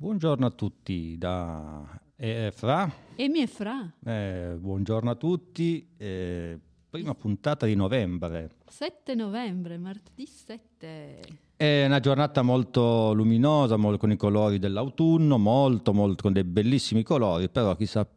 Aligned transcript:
Buongiorno 0.00 0.46
a 0.46 0.50
tutti 0.50 1.18
da 1.18 1.84
eh, 2.14 2.52
Fra. 2.54 2.88
Emi 3.16 3.42
e 3.42 3.48
Fra. 3.48 3.92
Eh, 4.04 4.54
buongiorno 4.56 5.10
a 5.10 5.16
tutti. 5.16 5.88
Eh, 5.96 6.56
prima 6.88 7.16
puntata 7.16 7.66
di 7.66 7.74
novembre. 7.74 8.50
7 8.68 9.16
novembre, 9.16 9.76
martedì 9.76 10.24
7. 10.24 11.20
È 11.56 11.84
una 11.86 11.98
giornata 11.98 12.42
molto 12.42 13.12
luminosa, 13.12 13.76
molto, 13.76 13.98
con 13.98 14.12
i 14.12 14.16
colori 14.16 14.60
dell'autunno, 14.60 15.36
molto, 15.36 15.92
molto, 15.92 16.22
con 16.22 16.32
dei 16.32 16.44
bellissimi 16.44 17.02
colori, 17.02 17.48
però 17.48 17.74
chissà 17.74 18.08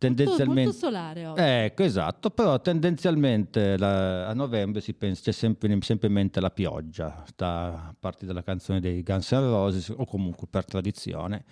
tendenzialmente... 0.00 0.62
Molto, 0.62 0.78
solare 0.78 1.26
oggi. 1.26 1.42
Ecco, 1.42 1.82
esatto, 1.82 2.30
però 2.30 2.58
tendenzialmente 2.58 3.76
la, 3.76 4.28
a 4.28 4.32
novembre 4.32 4.80
si 4.80 4.94
pensa, 4.94 5.20
c'è 5.24 5.32
sempre, 5.32 5.76
sempre, 5.82 6.08
in 6.08 6.14
mente 6.14 6.40
la 6.40 6.50
pioggia, 6.50 7.22
da 7.36 7.94
parte 8.00 8.24
della 8.24 8.42
canzone 8.42 8.80
dei 8.80 9.02
Guns 9.02 9.30
N' 9.32 9.40
Roses 9.40 9.92
o 9.94 10.06
comunque 10.06 10.46
per 10.48 10.64
tradizione 10.64 11.44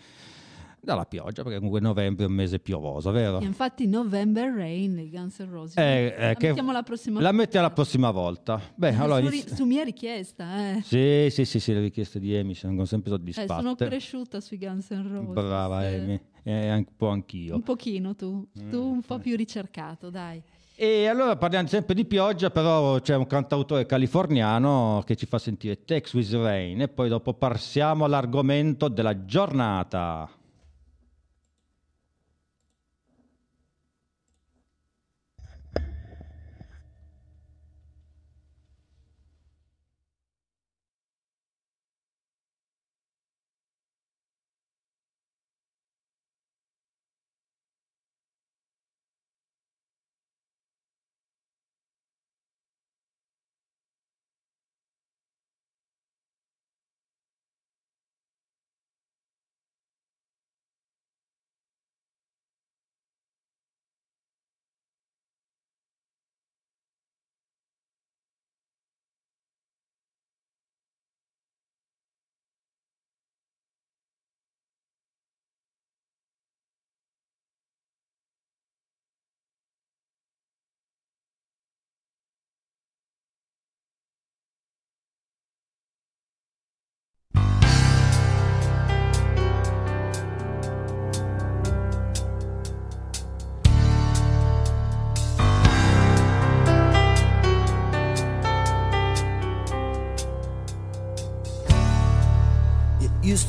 dalla 0.81 1.05
pioggia, 1.05 1.43
perché 1.43 1.57
comunque 1.57 1.81
novembre 1.81 2.25
è 2.25 2.29
un 2.29 2.35
mese 2.35 2.59
piovoso, 2.59 3.11
vero? 3.11 3.41
E 3.41 3.45
infatti 3.45 3.87
November 3.87 4.53
Rain, 4.53 4.99
i 4.99 5.11
Guns 5.11 5.39
N' 5.41 5.51
Roses. 5.51 5.77
Eh, 5.77 6.15
eh, 6.17 6.19
la 6.19 6.37
mettiamo 6.39 6.73
la 6.73 6.83
prossima 6.83 7.21
La 7.21 7.33
mettiamo 7.33 7.67
la 7.67 7.73
prossima 7.73 8.11
volta. 8.11 8.61
Beh, 8.75 8.93
su, 8.93 9.01
allora, 9.01 9.29
ri- 9.29 9.45
su, 9.47 9.65
mia 9.65 9.85
richiesta, 9.85 10.77
eh. 10.77 10.83
Sì, 10.83 11.29
sì, 11.31 11.45
sì, 11.45 11.61
sì, 11.61 11.73
le 11.73 11.81
richieste 11.81 12.19
di 12.19 12.35
Amy 12.37 12.55
sono 12.55 12.85
sempre 12.85 13.11
soddisfatte. 13.11 13.53
Eh, 13.53 13.57
sono 13.57 13.75
cresciuta 13.75 14.41
sui 14.41 14.59
Guns 14.59 14.91
N' 14.91 15.09
Roses. 15.09 15.33
Brava 15.33 15.79
Amy, 15.79 16.21
e 16.43 16.73
un 16.73 16.87
po' 16.97 17.09
anch'io. 17.09 17.57
Un 17.57 17.63
pochino 17.63 18.15
tu, 18.15 18.47
tu 18.71 18.83
un 18.83 19.03
po' 19.03 19.19
più 19.19 19.37
ricercato, 19.37 20.11
dai. 20.11 20.43
E 20.81 21.07
allora 21.09 21.35
parliamo 21.35 21.67
sempre 21.67 21.93
di 21.93 22.05
pioggia, 22.05 22.51
però 22.51 23.01
c'è 23.01 23.17
un 23.17 23.27
cantautore 23.27 23.85
californiano 23.85 25.03
che 25.05 25.17
ci 25.17 25.27
fa 25.27 25.37
sentire 25.41 25.85
Tex 25.85 26.15
with 26.15 26.33
Rain 26.35 26.81
e 26.81 26.87
poi 26.87 27.09
dopo 27.09 27.35
passiamo 27.35 28.05
all'argomento 28.05 28.87
della 28.87 29.25
giornata. 29.25 30.31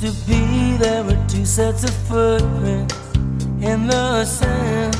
Used 0.02 0.18
to 0.18 0.32
be 0.32 0.78
there 0.78 1.04
were 1.04 1.18
two 1.28 1.46
sets 1.46 1.84
of 1.84 1.94
footprints 2.08 2.96
in 3.62 3.88
the 3.88 4.24
sand. 4.24 4.94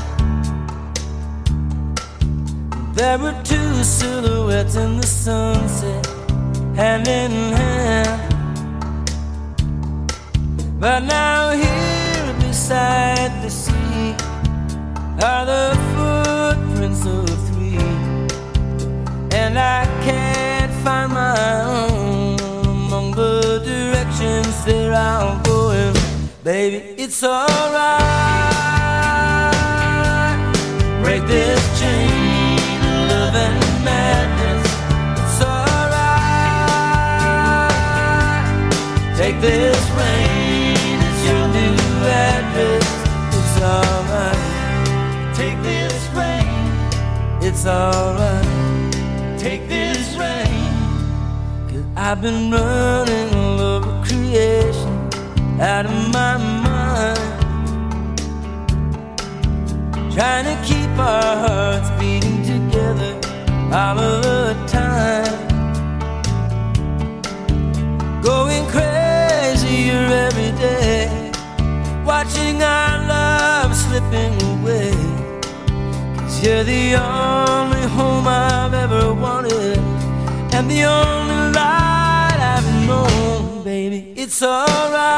There 2.94 3.18
were 3.18 3.34
two 3.42 3.82
silhouettes 3.82 4.76
in 4.76 4.98
the 4.98 5.06
sunset, 5.06 6.06
hand 6.76 7.08
in 7.08 7.30
hand. 7.30 8.34
But 10.78 11.04
now 11.04 11.52
here 11.52 12.34
beside 12.40 13.42
the 13.42 13.48
sea 13.48 14.14
are 15.22 15.46
the 15.46 15.78
footprints 15.94 17.06
of 17.06 17.26
three, 17.48 17.78
and 19.34 19.58
I 19.58 19.86
can't 20.04 20.72
find 20.84 21.12
my 21.12 21.62
own 21.62 21.99
directions 24.60 24.64
they're 24.64 24.94
all 24.94 25.38
going. 25.42 25.94
Baby, 26.42 27.02
it's 27.02 27.22
alright. 27.22 28.00
Break 31.02 31.22
this 31.26 31.80
chain 31.80 32.80
of 32.80 33.10
love 33.10 33.34
and 33.34 33.84
madness. 33.84 34.66
It's 35.20 35.40
alright. 35.42 36.00
Take 39.16 39.40
this 39.40 39.90
rain 39.90 40.98
as 41.08 41.24
your 41.26 41.48
new 41.48 41.76
address. 42.06 42.88
It's 43.38 43.56
alright. 43.62 45.34
Take 45.34 45.58
this 45.62 46.08
rain. 46.14 46.72
It's 47.42 47.66
alright. 47.66 49.38
Take 49.38 49.68
this 49.68 50.16
rain. 50.16 50.72
Cause 51.68 51.84
I've 51.96 52.20
been 52.20 52.50
running 52.50 53.39
creation 54.30 55.10
out 55.60 55.86
of 55.86 56.12
my 56.12 56.36
mind. 56.36 57.18
Trying 60.14 60.44
to 60.44 60.56
keep 60.64 60.90
our 60.98 61.36
hearts 61.46 61.90
beating 61.98 62.42
together 62.42 63.12
all 63.72 63.98
of 63.98 64.22
the 64.22 64.54
time. 64.66 65.36
Going 68.22 68.64
crazier 68.66 70.06
every 70.26 70.52
day. 70.58 71.32
Watching 72.04 72.62
our 72.62 73.06
love 73.08 73.74
slipping 73.74 74.34
away. 74.52 74.92
Cause 76.18 76.44
you're 76.44 76.64
the 76.64 76.94
only 76.94 77.84
home 77.96 78.26
I've 78.28 78.74
ever 78.74 79.12
wanted. 79.12 79.78
And 80.54 80.70
the 80.70 80.84
only 80.84 81.52
light 81.52 82.38
I've 82.38 82.86
known. 82.86 83.19
It's 84.32 84.42
alright. 84.44 85.10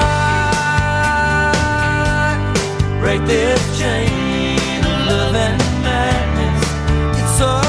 Break 2.99 3.21
this 3.27 3.61
chain 3.79 4.81
of 4.81 5.07
love 5.07 5.35
and 5.35 5.59
madness. 5.85 6.63
It's 7.21 7.41
alright. 7.43 7.69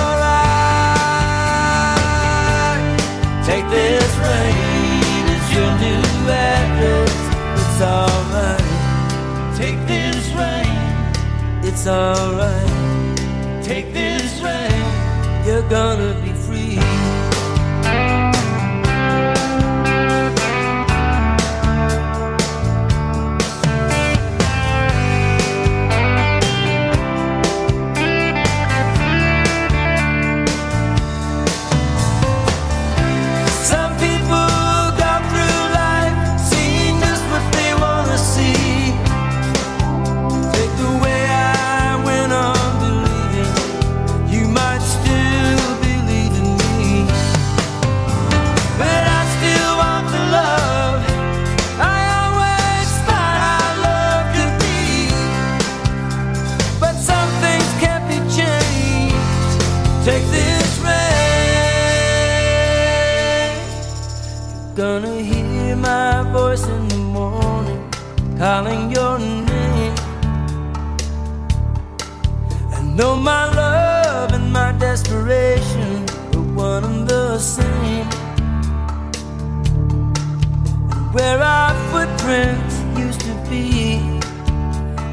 Take 3.45 3.67
this 3.69 4.11
rain 4.23 5.25
as 5.35 5.45
your 5.53 5.71
new 5.83 6.03
address. 6.31 7.15
It's 7.59 7.81
alright. 7.91 8.71
Take 9.57 9.79
this 9.85 10.23
rain. 10.39 10.79
It's 11.61 11.85
alright. 11.85 13.61
Take 13.61 13.91
this 13.91 14.39
rain. 14.39 14.85
You're 15.45 15.67
gonna 15.69 16.22
where 81.13 81.39
our 81.39 81.73
footprints 81.91 82.75
used 82.97 83.21
to 83.21 83.33
be, 83.47 83.99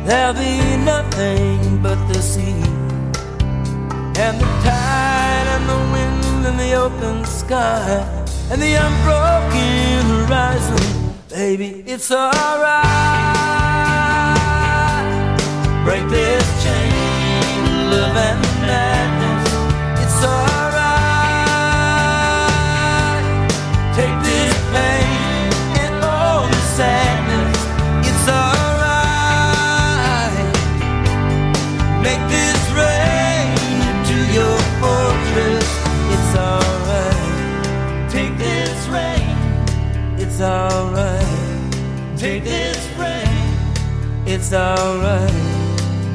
there'll 0.07 0.33
be 0.33 0.59
nothing 0.83 1.83
but 1.83 1.99
the 2.09 2.21
sea. 2.23 2.63
And 4.23 4.41
the 4.41 4.51
tide 4.65 5.47
and 5.55 5.69
the 5.69 5.81
wind 5.93 6.47
and 6.47 6.59
the 6.59 6.73
open 6.73 7.25
sky 7.27 8.03
and 8.51 8.61
the 8.61 8.75
unbroken 8.75 10.07
horizon. 10.27 11.15
Baby, 11.29 11.85
it's 11.87 12.11
alright. 12.11 12.81
Break 15.85 16.09
this 16.09 16.65
chain, 16.65 17.91
love 17.91 18.17
and 18.17 18.43
madness. 18.63 19.00
It's 44.53 44.57
alright. 44.57 45.31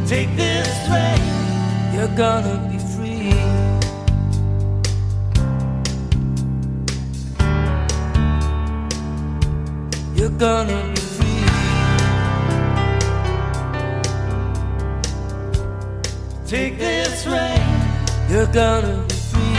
Take 0.06 0.36
this 0.36 0.68
rain. 0.90 1.24
You're 1.96 2.14
gonna 2.18 2.58
be 2.70 2.78
free. 2.80 3.32
You're 10.18 10.38
gonna 10.38 10.92
be 10.94 11.02
free. 11.16 11.46
Take 16.46 16.78
this 16.78 17.26
rain. 17.26 17.64
You're 18.30 18.52
gonna 18.52 19.06
be 19.08 19.16
free. 19.16 19.56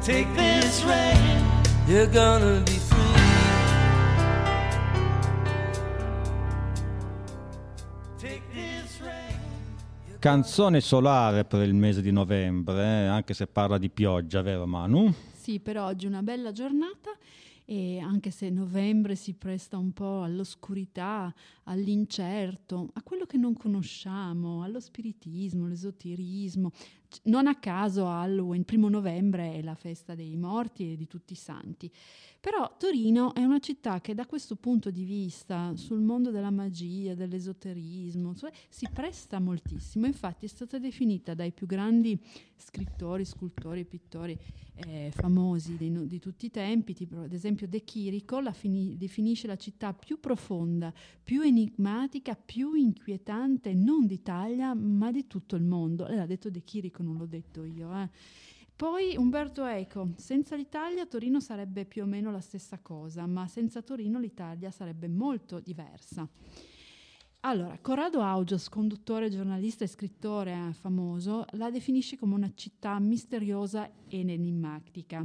Take 0.00 0.34
this 0.34 0.82
rain. 0.84 1.44
You're 1.86 2.06
gonna 2.06 2.62
be 2.64 2.73
Canzone 10.24 10.80
solare 10.80 11.44
per 11.44 11.68
il 11.68 11.74
mese 11.74 12.00
di 12.00 12.10
novembre, 12.10 12.82
eh, 12.82 13.06
anche 13.08 13.34
se 13.34 13.46
parla 13.46 13.76
di 13.76 13.90
pioggia, 13.90 14.40
vero 14.40 14.66
Manu? 14.66 15.12
Sì, 15.34 15.60
per 15.60 15.76
oggi 15.76 16.06
una 16.06 16.22
bella 16.22 16.50
giornata 16.50 17.10
e 17.66 17.98
anche 17.98 18.30
se 18.30 18.48
novembre 18.48 19.16
si 19.16 19.34
presta 19.34 19.76
un 19.76 19.92
po' 19.92 20.22
all'oscurità, 20.22 21.30
all'incerto, 21.64 22.88
a 22.94 23.02
quello 23.02 23.26
che 23.26 23.36
non 23.36 23.52
conosciamo, 23.52 24.62
allo 24.62 24.80
spiritismo, 24.80 25.66
all'esoterismo. 25.66 26.72
Non 27.24 27.46
a 27.46 27.56
caso 27.56 28.08
Halloween, 28.08 28.64
primo 28.64 28.88
novembre 28.88 29.56
è 29.56 29.62
la 29.62 29.74
festa 29.74 30.14
dei 30.14 30.36
morti 30.36 30.90
e 30.90 30.96
di 30.96 31.06
tutti 31.06 31.34
i 31.34 31.36
santi. 31.36 31.92
Però 32.44 32.76
Torino 32.76 33.32
è 33.32 33.42
una 33.42 33.58
città 33.58 34.02
che 34.02 34.12
da 34.12 34.26
questo 34.26 34.56
punto 34.56 34.90
di 34.90 35.04
vista 35.04 35.74
sul 35.76 36.00
mondo 36.00 36.30
della 36.30 36.50
magia, 36.50 37.14
dell'esoterismo, 37.14 38.34
cioè, 38.34 38.52
si 38.68 38.86
presta 38.92 39.40
moltissimo. 39.40 40.04
Infatti 40.04 40.44
è 40.44 40.48
stata 40.50 40.78
definita 40.78 41.32
dai 41.32 41.52
più 41.52 41.66
grandi 41.66 42.20
scrittori, 42.54 43.24
scultori 43.24 43.86
pittori 43.86 44.38
eh, 44.74 45.10
famosi 45.14 45.78
di, 45.78 46.06
di 46.06 46.18
tutti 46.18 46.44
i 46.44 46.50
tempi, 46.50 46.92
tipo 46.92 47.22
ad 47.22 47.32
esempio 47.32 47.66
De 47.66 47.82
Chirico 47.82 48.40
la 48.40 48.52
fini- 48.52 48.98
definisce 48.98 49.46
la 49.46 49.56
città 49.56 49.94
più 49.94 50.20
profonda, 50.20 50.92
più 51.22 51.40
enigmatica, 51.40 52.36
più 52.36 52.74
inquietante 52.74 53.72
non 53.72 54.04
d'Italia 54.06 54.74
ma 54.74 55.10
di 55.10 55.26
tutto 55.26 55.56
il 55.56 55.62
mondo. 55.62 56.06
L'ha 56.06 56.26
detto 56.26 56.50
De 56.50 56.62
Chirico, 56.62 57.02
non 57.02 57.16
l'ho 57.16 57.24
detto 57.24 57.64
io. 57.64 57.90
eh. 57.94 58.08
Poi 58.76 59.16
Umberto 59.16 59.64
Eco, 59.64 60.14
senza 60.16 60.56
l'Italia 60.56 61.06
Torino 61.06 61.38
sarebbe 61.38 61.84
più 61.84 62.02
o 62.02 62.06
meno 62.06 62.32
la 62.32 62.40
stessa 62.40 62.80
cosa, 62.80 63.24
ma 63.24 63.46
senza 63.46 63.82
Torino 63.82 64.18
l'Italia 64.18 64.72
sarebbe 64.72 65.06
molto 65.06 65.60
diversa. 65.60 66.28
Allora, 67.46 67.78
Corrado 67.80 68.20
Augios, 68.20 68.68
conduttore, 68.68 69.30
giornalista 69.30 69.84
e 69.84 69.86
scrittore 69.86 70.52
eh, 70.52 70.72
famoso, 70.72 71.44
la 71.52 71.70
definisce 71.70 72.16
come 72.16 72.34
una 72.34 72.50
città 72.54 72.98
misteriosa 72.98 73.88
ed 74.08 74.30
enigmatica. 74.30 75.24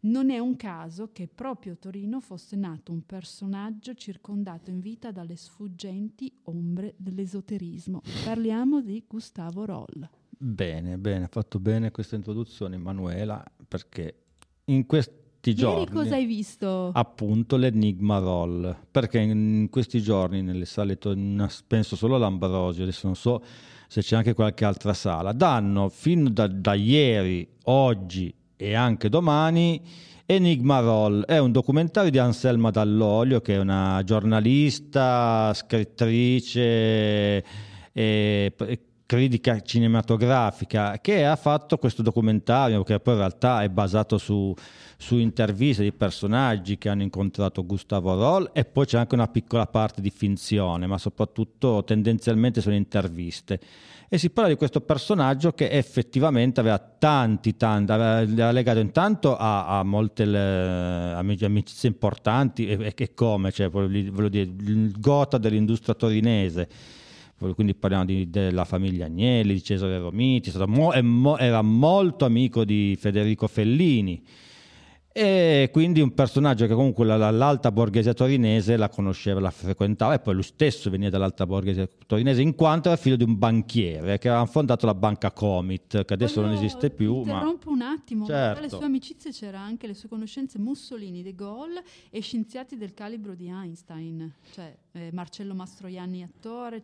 Non 0.00 0.30
è 0.30 0.38
un 0.38 0.54
caso 0.54 1.10
che 1.10 1.26
proprio 1.26 1.72
a 1.72 1.76
Torino 1.76 2.20
fosse 2.20 2.54
nato 2.54 2.92
un 2.92 3.04
personaggio 3.04 3.94
circondato 3.94 4.70
in 4.70 4.78
vita 4.78 5.10
dalle 5.10 5.34
sfuggenti 5.34 6.32
ombre 6.44 6.94
dell'esoterismo. 6.96 8.02
Parliamo 8.24 8.80
di 8.80 9.02
Gustavo 9.04 9.64
Roll. 9.64 10.08
Bene, 10.46 10.98
bene, 10.98 11.24
ha 11.24 11.28
fatto 11.28 11.58
bene 11.58 11.90
questa 11.90 12.16
introduzione 12.16 12.74
Emanuela 12.74 13.42
perché 13.66 14.14
in 14.66 14.84
questi 14.84 15.48
Ieri 15.48 15.58
giorni 15.58 15.86
cosa 15.88 16.16
hai 16.16 16.26
visto? 16.26 16.90
appunto 16.92 17.56
l'Enigma 17.56 18.18
Roll 18.18 18.76
perché 18.90 19.20
in 19.20 19.68
questi 19.70 20.02
giorni 20.02 20.42
nelle 20.42 20.66
sale 20.66 20.98
penso 21.66 21.96
solo 21.96 22.16
all'Ambrosio 22.16 22.82
adesso 22.82 23.06
non 23.06 23.16
so 23.16 23.42
se 23.88 24.02
c'è 24.02 24.16
anche 24.16 24.34
qualche 24.34 24.66
altra 24.66 24.92
sala 24.92 25.32
danno 25.32 25.88
fin 25.88 26.30
da, 26.30 26.46
da 26.46 26.74
ieri 26.74 27.48
oggi 27.64 28.34
e 28.54 28.74
anche 28.74 29.08
domani 29.08 29.80
Enigma 30.26 30.80
Roll 30.80 31.24
è 31.24 31.38
un 31.38 31.52
documentario 31.52 32.10
di 32.10 32.18
Anselma 32.18 32.68
Dall'Olio 32.70 33.40
che 33.40 33.54
è 33.54 33.58
una 33.58 34.02
giornalista 34.04 35.54
scrittrice 35.54 36.60
e, 37.92 38.54
e 38.54 38.80
critica 39.06 39.60
cinematografica 39.60 40.98
che 41.00 41.26
ha 41.26 41.36
fatto 41.36 41.76
questo 41.76 42.02
documentario 42.02 42.82
che 42.82 42.98
poi 43.00 43.14
in 43.14 43.20
realtà 43.20 43.62
è 43.62 43.68
basato 43.68 44.16
su, 44.16 44.54
su 44.96 45.18
interviste 45.18 45.82
di 45.82 45.92
personaggi 45.92 46.78
che 46.78 46.88
hanno 46.88 47.02
incontrato 47.02 47.66
Gustavo 47.66 48.14
Roll 48.14 48.50
e 48.54 48.64
poi 48.64 48.86
c'è 48.86 48.98
anche 48.98 49.14
una 49.14 49.28
piccola 49.28 49.66
parte 49.66 50.00
di 50.00 50.10
finzione 50.10 50.86
ma 50.86 50.96
soprattutto 50.96 51.84
tendenzialmente 51.84 52.60
sono 52.60 52.74
interviste. 52.74 53.60
E 54.08 54.18
si 54.18 54.30
parla 54.30 54.50
di 54.50 54.56
questo 54.56 54.80
personaggio 54.80 55.52
che 55.52 55.68
effettivamente 55.70 56.60
aveva 56.60 56.78
tanti, 56.78 57.56
tanti, 57.56 57.90
aveva, 57.90 58.52
legato 58.52 58.78
intanto 58.78 59.36
a, 59.36 59.78
a 59.78 59.82
molte 59.82 60.24
le- 60.24 61.12
amici- 61.14 61.44
amicizie 61.44 61.88
importanti 61.88 62.68
e, 62.68 62.92
e 62.94 63.14
come, 63.14 63.50
cioè, 63.50 63.68
voglio 63.68 64.28
dire, 64.28 64.44
il 64.44 64.94
gota 65.00 65.36
dell'industria 65.36 65.94
torinese 65.94 66.68
quindi 67.54 67.74
parliamo 67.74 68.04
di- 68.04 68.30
della 68.30 68.64
famiglia 68.64 69.06
Agnelli, 69.06 69.54
di 69.54 69.62
Cesare 69.62 69.98
Romiti, 69.98 70.52
mo- 71.02 71.36
era 71.38 71.62
molto 71.62 72.24
amico 72.24 72.64
di 72.64 72.96
Federico 72.98 73.46
Fellini 73.46 74.22
e 75.16 75.68
quindi 75.70 76.00
un 76.00 76.12
personaggio 76.12 76.66
che 76.66 76.74
comunque 76.74 77.06
la- 77.06 77.16
la- 77.16 77.30
l'alta 77.30 77.70
borghesia 77.70 78.12
torinese 78.14 78.76
la 78.76 78.88
conosceva, 78.88 79.38
la 79.38 79.52
frequentava 79.52 80.14
e 80.14 80.18
poi 80.18 80.34
lui 80.34 80.42
stesso 80.42 80.90
veniva 80.90 81.08
dall'alta 81.10 81.46
borghesia 81.46 81.88
torinese 82.06 82.42
in 82.42 82.56
quanto 82.56 82.88
era 82.88 82.96
figlio 82.96 83.14
di 83.14 83.22
un 83.22 83.38
banchiere 83.38 84.18
che 84.18 84.28
aveva 84.28 84.44
fondato 84.46 84.86
la 84.86 84.94
banca 84.94 85.30
Comit, 85.30 86.04
che 86.04 86.14
adesso 86.14 86.40
non 86.40 86.50
Voglio- 86.54 86.64
esiste 86.64 86.90
più, 86.90 87.18
ma 87.22 87.34
Interrompo 87.34 87.70
un 87.70 87.82
attimo. 87.82 88.26
Certo. 88.26 88.52
Tra 88.54 88.60
le 88.60 88.68
sue 88.68 88.84
amicizie 88.84 89.30
c'era 89.30 89.60
anche 89.60 89.86
le 89.86 89.94
sue 89.94 90.08
conoscenze 90.08 90.58
Mussolini, 90.58 91.22
De 91.22 91.32
Gaulle 91.36 91.84
e 92.10 92.20
scienziati 92.20 92.76
del 92.76 92.92
calibro 92.92 93.36
di 93.36 93.46
Einstein, 93.46 94.32
cioè 94.52 94.74
eh, 94.94 95.10
Marcello 95.12 95.54
Mastroianni 95.54 96.24
attore, 96.24 96.82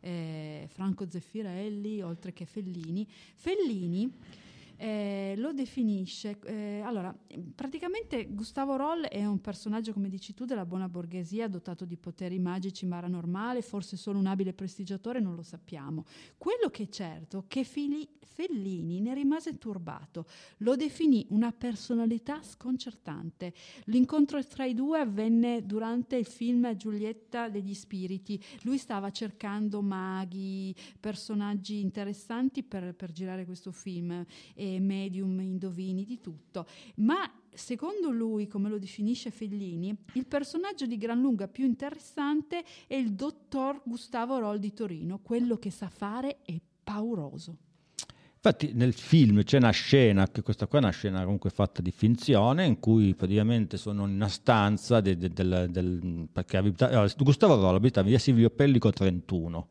eh, 0.00 0.68
Franco 0.72 1.08
Zeffirelli, 1.08 2.02
oltre 2.02 2.32
che 2.32 2.44
Fellini. 2.44 3.06
Fellini 3.34 4.12
eh, 4.78 5.34
lo 5.36 5.52
definisce, 5.52 6.38
eh, 6.44 6.80
allora, 6.84 7.14
praticamente 7.54 8.26
Gustavo 8.30 8.76
Roll 8.76 9.02
è 9.06 9.26
un 9.26 9.40
personaggio, 9.40 9.92
come 9.92 10.08
dici 10.08 10.34
tu, 10.34 10.44
della 10.44 10.64
buona 10.64 10.88
borghesia, 10.88 11.48
dotato 11.48 11.84
di 11.84 11.96
poteri 11.96 12.38
magici 12.38 12.86
paranormali, 12.86 13.60
forse 13.60 13.96
solo 13.96 14.18
un 14.18 14.26
abile 14.26 14.52
prestigiatore, 14.52 15.20
non 15.20 15.34
lo 15.34 15.42
sappiamo. 15.42 16.04
Quello 16.36 16.70
che 16.70 16.84
è 16.84 16.88
certo 16.88 17.40
è 17.40 17.42
che 17.48 17.64
Fili- 17.64 18.08
Fellini 18.20 19.00
ne 19.00 19.14
rimase 19.14 19.58
turbato, 19.58 20.26
lo 20.58 20.76
definì 20.76 21.26
una 21.30 21.50
personalità 21.50 22.40
sconcertante. 22.40 23.52
L'incontro 23.86 24.44
tra 24.46 24.64
i 24.64 24.74
due 24.74 25.00
avvenne 25.00 25.66
durante 25.66 26.14
il 26.14 26.26
film 26.26 26.76
Giulietta 26.76 27.48
degli 27.48 27.74
Spiriti. 27.74 28.40
Lui 28.62 28.78
stava 28.78 29.10
cercando 29.10 29.82
maghi, 29.82 30.72
personaggi 31.00 31.80
interessanti 31.80 32.62
per, 32.62 32.94
per 32.94 33.10
girare 33.10 33.44
questo 33.44 33.72
film, 33.72 34.24
e 34.54 34.67
medium, 34.78 35.40
indovini, 35.40 36.04
di 36.04 36.20
tutto. 36.20 36.66
Ma 36.96 37.30
secondo 37.52 38.10
lui, 38.10 38.46
come 38.46 38.68
lo 38.68 38.78
definisce 38.78 39.30
Fellini, 39.30 39.96
il 40.12 40.26
personaggio 40.26 40.86
di 40.86 40.96
gran 40.96 41.20
lunga 41.20 41.48
più 41.48 41.64
interessante 41.64 42.62
è 42.86 42.94
il 42.94 43.12
dottor 43.12 43.80
Gustavo 43.84 44.38
Roll 44.38 44.58
di 44.58 44.72
Torino, 44.72 45.20
quello 45.22 45.56
che 45.56 45.70
sa 45.70 45.88
fare 45.88 46.38
è 46.42 46.58
pauroso. 46.84 47.56
Infatti 48.34 48.72
nel 48.72 48.92
film 48.92 49.42
c'è 49.42 49.56
una 49.56 49.70
scena, 49.70 50.28
che 50.28 50.42
questa 50.42 50.68
qua 50.68 50.78
è 50.78 50.82
una 50.82 50.92
scena 50.92 51.24
comunque 51.24 51.50
fatta 51.50 51.82
di 51.82 51.90
finzione, 51.90 52.64
in 52.64 52.78
cui 52.78 53.14
praticamente 53.14 53.76
sono 53.76 54.06
in 54.06 54.14
una 54.14 54.28
stanza 54.28 55.00
del, 55.00 55.16
del, 55.16 55.66
del, 55.70 56.28
perché 56.32 56.56
abita, 56.56 57.06
Gustavo 57.18 57.60
Roll 57.60 57.74
abitava 57.74 58.06
via 58.06 58.18
Silvio 58.18 58.48
Pellico 58.50 58.90
31 58.90 59.68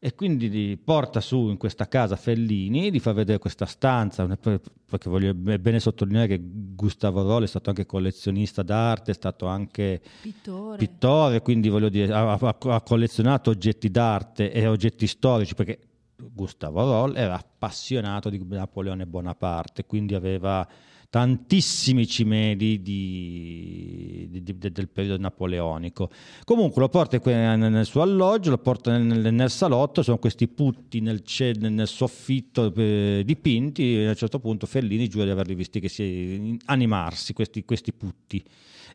e 0.00 0.14
quindi 0.14 0.78
porta 0.82 1.20
su 1.20 1.48
in 1.48 1.56
questa 1.56 1.88
casa 1.88 2.14
Fellini, 2.14 2.92
gli 2.92 3.00
fa 3.00 3.12
vedere 3.12 3.38
questa 3.38 3.66
stanza, 3.66 4.26
perché 4.26 5.10
voglio 5.10 5.34
bene 5.34 5.80
sottolineare 5.80 6.28
che 6.28 6.40
Gustavo 6.40 7.22
Roll 7.22 7.42
è 7.42 7.48
stato 7.48 7.70
anche 7.70 7.84
collezionista 7.84 8.62
d'arte, 8.62 9.10
è 9.10 9.14
stato 9.14 9.46
anche 9.46 10.00
pittore, 10.22 10.76
pittore 10.76 11.42
quindi 11.42 11.68
voglio 11.68 11.88
dire, 11.88 12.12
ha, 12.12 12.32
ha, 12.32 12.80
collezionato 12.82 13.50
oggetti 13.50 13.90
d'arte 13.90 14.52
e 14.52 14.68
oggetti 14.68 15.08
storici, 15.08 15.56
perché 15.56 15.87
Gustavo 16.20 16.82
Roll 16.82 17.16
era 17.16 17.36
appassionato 17.36 18.28
di 18.28 18.40
Napoleone 18.44 19.06
Bonaparte, 19.06 19.86
quindi 19.86 20.14
aveva 20.14 20.66
tantissimi 21.10 22.06
cimeli 22.06 22.82
di, 22.82 24.28
di, 24.28 24.42
di, 24.42 24.58
del 24.58 24.88
periodo 24.88 25.22
napoleonico. 25.22 26.10
Comunque 26.44 26.82
lo 26.82 26.88
porta 26.88 27.18
nel 27.56 27.86
suo 27.86 28.02
alloggio, 28.02 28.50
lo 28.50 28.58
porta 28.58 28.98
nel, 28.98 29.32
nel 29.32 29.50
salotto, 29.50 30.02
sono 30.02 30.18
questi 30.18 30.48
putti 30.48 31.00
nel, 31.00 31.22
nel 31.58 31.86
soffitto 31.86 32.72
eh, 32.74 33.22
dipinti 33.24 34.00
e 34.00 34.06
a 34.06 34.10
un 34.10 34.16
certo 34.16 34.40
punto 34.40 34.66
Fellini 34.66 35.08
giura 35.08 35.24
di 35.24 35.30
averli 35.30 35.54
visti 35.54 35.80
che 35.80 35.88
si 35.88 36.58
animarsi, 36.66 37.32
questi, 37.32 37.64
questi 37.64 37.92
putti 37.92 38.44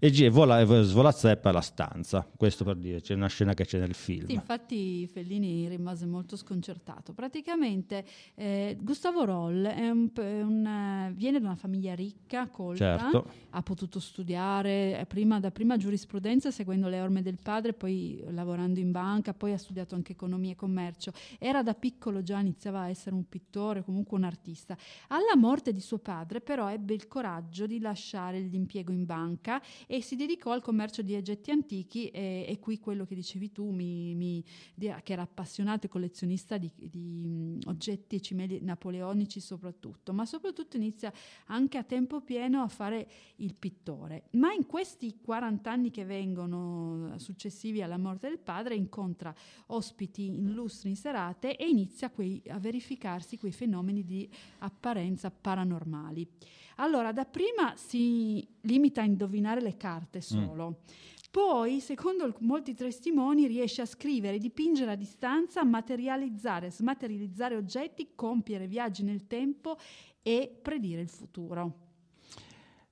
e 0.05 0.29
vola, 0.29 0.65
svolazzare 0.83 1.38
per 1.38 1.53
la 1.53 1.62
stanza. 1.62 2.27
Questo 2.36 2.65
per 2.65 2.75
dire, 2.75 3.00
c'è 3.00 3.13
una 3.13 3.27
scena 3.27 3.53
che 3.53 3.63
c'è 3.63 3.79
nel 3.79 3.93
film. 3.93 4.25
Sì, 4.25 4.33
infatti 4.33 5.07
Fellini 5.07 5.69
rimase 5.69 6.05
molto 6.05 6.36
sconcertato. 6.36 7.13
Praticamente 7.13 8.03
eh, 8.36 8.77
Gustavo 8.81 9.24
Roll 9.24 9.63
un, 9.63 10.12
un, 10.13 11.13
viene 11.15 11.39
da 11.39 11.45
una 11.45 11.55
famiglia 11.55 11.95
ricca, 11.95 12.50
colta, 12.50 12.98
certo. 12.98 13.31
ha 13.51 13.62
potuto 13.62 14.01
studiare 14.01 15.00
eh, 15.00 15.05
prima, 15.05 15.39
da 15.39 15.51
prima 15.51 15.77
giurisprudenza 15.77 16.51
seguendo 16.51 16.89
le 16.89 17.00
orme 17.00 17.22
del 17.22 17.38
padre, 17.41 17.72
poi 17.72 18.22
lavorando 18.31 18.81
in 18.81 18.91
banca, 18.91 19.33
poi 19.33 19.53
ha 19.53 19.57
studiato 19.57 19.95
anche 19.95 20.12
economia 20.12 20.51
e 20.51 20.55
commercio. 20.55 21.13
Era 21.39 21.63
da 21.63 21.75
piccolo 21.75 22.24
già 22.24 22.39
iniziava 22.39 22.81
a 22.81 22.89
essere 22.89 23.15
un 23.15 23.29
pittore, 23.29 23.86
comunque 23.86 24.17
un 24.17 24.25
artista. 24.25 24.75
Alla 25.07 25.38
morte 25.38 25.72
di 25.72 25.79
suo 25.79 26.00
padre 26.00 26.41
però 26.41 26.69
ebbe 26.69 26.93
il 26.93 27.07
coraggio 27.07 27.67
di 27.67 27.79
lasciare 27.79 28.39
l'impiego 28.39 28.91
in 28.91 29.05
banca 29.05 29.62
e 29.93 30.01
si 30.01 30.15
dedicò 30.15 30.53
al 30.53 30.63
commercio 30.63 31.03
di 31.03 31.13
oggetti 31.13 31.51
antichi 31.51 32.07
e, 32.07 32.47
e 32.47 32.57
qui 32.57 32.79
quello 32.79 33.05
che 33.05 33.13
dicevi 33.13 33.51
tu, 33.51 33.69
mi, 33.69 34.15
mi, 34.15 34.43
che 34.75 35.13
era 35.13 35.21
appassionato 35.21 35.85
e 35.85 35.89
collezionista 35.89 36.57
di, 36.57 36.71
di 36.75 37.59
oggetti 37.67 38.15
e 38.15 38.19
cimeli 38.19 38.59
napoleonici 38.63 39.39
soprattutto, 39.39 40.12
ma 40.12 40.25
soprattutto 40.25 40.77
inizia 40.77 41.13
anche 41.45 41.77
a 41.77 41.83
tempo 41.83 42.21
pieno 42.21 42.63
a 42.63 42.67
fare 42.69 43.07
il 43.35 43.53
pittore. 43.53 44.29
Ma 44.31 44.51
in 44.51 44.65
questi 44.65 45.19
40 45.21 45.69
anni 45.69 45.91
che 45.91 46.05
vengono 46.05 47.13
successivi 47.19 47.83
alla 47.83 48.00
morte 48.00 48.29
del 48.29 48.39
padre 48.39 48.73
incontra 48.73 49.31
ospiti 49.67 50.23
illustri 50.23 50.89
in 50.89 50.95
serate 50.95 51.55
e 51.55 51.67
inizia 51.67 52.09
quei, 52.09 52.41
a 52.47 52.57
verificarsi 52.57 53.38
quei 53.38 53.51
fenomeni 53.51 54.03
di 54.03 54.27
apparenza 54.57 55.29
paranormali. 55.29 56.27
Allora, 56.77 57.11
dapprima 57.11 57.73
si 57.75 58.47
limita 58.61 59.01
a 59.01 59.05
indovinare 59.05 59.61
le 59.61 59.77
carte 59.77 60.19
mm. 60.19 60.21
solo. 60.21 60.69
Mm. 60.69 61.11
Poi, 61.31 61.79
secondo 61.79 62.35
molti 62.41 62.75
testimoni, 62.75 63.47
riesce 63.47 63.81
a 63.81 63.85
scrivere, 63.85 64.37
dipingere 64.37 64.91
a 64.91 64.95
distanza, 64.95 65.63
materializzare, 65.63 66.69
smaterializzare 66.69 67.55
oggetti, 67.55 68.11
compiere 68.13 68.67
viaggi 68.67 69.03
nel 69.03 69.25
tempo 69.25 69.77
e 70.21 70.59
predire 70.61 71.01
il 71.01 71.09
futuro. 71.09 71.79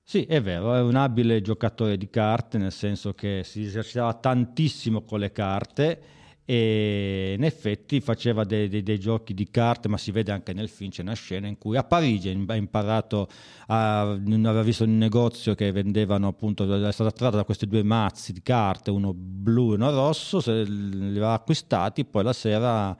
Sì, 0.02 0.24
è 0.24 0.42
vero, 0.42 0.74
è 0.74 0.80
un 0.80 0.96
abile 0.96 1.40
giocatore 1.40 1.96
di 1.96 2.10
carte, 2.10 2.58
nel 2.58 2.72
senso 2.72 3.14
che 3.14 3.42
si 3.44 3.62
esercitava 3.62 4.12
tantissimo 4.14 5.02
con 5.02 5.20
le 5.20 5.30
carte 5.30 6.02
e 6.44 7.34
in 7.36 7.44
effetti 7.44 8.00
faceva 8.00 8.44
dei, 8.44 8.68
dei, 8.68 8.82
dei, 8.82 8.98
giochi 8.98 9.32
di 9.32 9.48
carte, 9.50 9.88
ma 9.88 9.96
si 9.96 10.10
vede 10.10 10.32
anche 10.32 10.52
nel 10.52 10.68
film, 10.68 10.90
c'è 10.90 11.02
una 11.02 11.14
scena 11.14 11.46
in 11.46 11.56
cui 11.56 11.76
a 11.76 11.84
Parigi 11.84 12.28
ha 12.46 12.54
imparato, 12.54 13.28
a, 13.68 14.00
aveva 14.00 14.62
visto 14.62 14.84
un 14.84 14.98
negozio 14.98 15.54
che 15.54 15.70
vendevano 15.70 16.28
appunto, 16.28 16.64
è 16.64 16.92
stato 16.92 17.10
attratto 17.10 17.36
da 17.36 17.44
questi 17.44 17.66
due 17.66 17.82
mazzi 17.82 18.32
di 18.32 18.42
carte, 18.42 18.90
uno 18.90 19.12
blu 19.14 19.72
e 19.72 19.74
uno 19.76 19.90
rosso, 19.90 20.40
se 20.40 20.64
li 20.64 21.10
aveva 21.10 21.34
acquistati, 21.34 22.04
poi 22.04 22.24
la 22.24 22.32
sera 22.32 22.96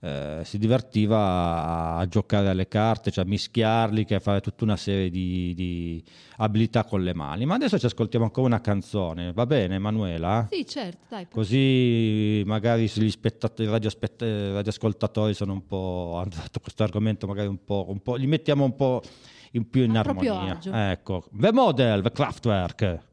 eh, 0.00 0.42
si 0.44 0.58
divertiva 0.58 1.18
a, 1.18 1.98
a, 1.98 2.06
giocare 2.06 2.48
alle 2.48 2.68
carte, 2.68 3.10
cioè 3.10 3.24
a 3.24 3.26
mischiarli, 3.26 4.06
a 4.10 4.20
fare 4.20 4.40
tutta 4.40 4.64
una 4.64 4.76
serie 4.76 5.10
di, 5.10 5.52
di, 5.54 6.02
abilità 6.36 6.84
con 6.84 7.02
le 7.02 7.14
mani. 7.14 7.46
Ma 7.46 7.54
adesso 7.54 7.78
ci 7.78 7.86
ascoltiamo 7.86 8.24
ancora 8.24 8.46
una 8.46 8.60
canzone, 8.60 9.32
va 9.32 9.46
bene 9.46 9.74
Emanuela? 9.74 10.46
Sì, 10.50 10.64
certo, 10.66 11.06
dai. 11.08 11.26
Così 11.28 12.42
magari 12.46 12.84
gli 12.84 13.10
spettatori, 13.10 13.68
radioaspett- 13.68 14.22
radioascoltatori 14.22 15.34
sono 15.34 15.52
un 15.52 15.66
po', 15.66 16.18
hanno 16.20 16.30
fatto 16.30 16.60
questo 16.60 16.84
argomento 16.84 17.26
magari 17.26 17.48
un 17.48 17.64
po', 17.64 17.86
un 17.88 18.00
po', 18.00 18.14
li 18.14 18.26
mettiamo 18.26 18.64
un 18.64 18.76
po' 18.76 19.02
in 19.52 19.68
più 19.68 19.82
in 19.82 19.96
a 19.96 20.00
armonia. 20.00 20.60
Ecco, 20.92 21.24
The 21.32 21.52
Model, 21.52 22.02
The 22.02 22.12
Kraftwerk. 22.12 23.06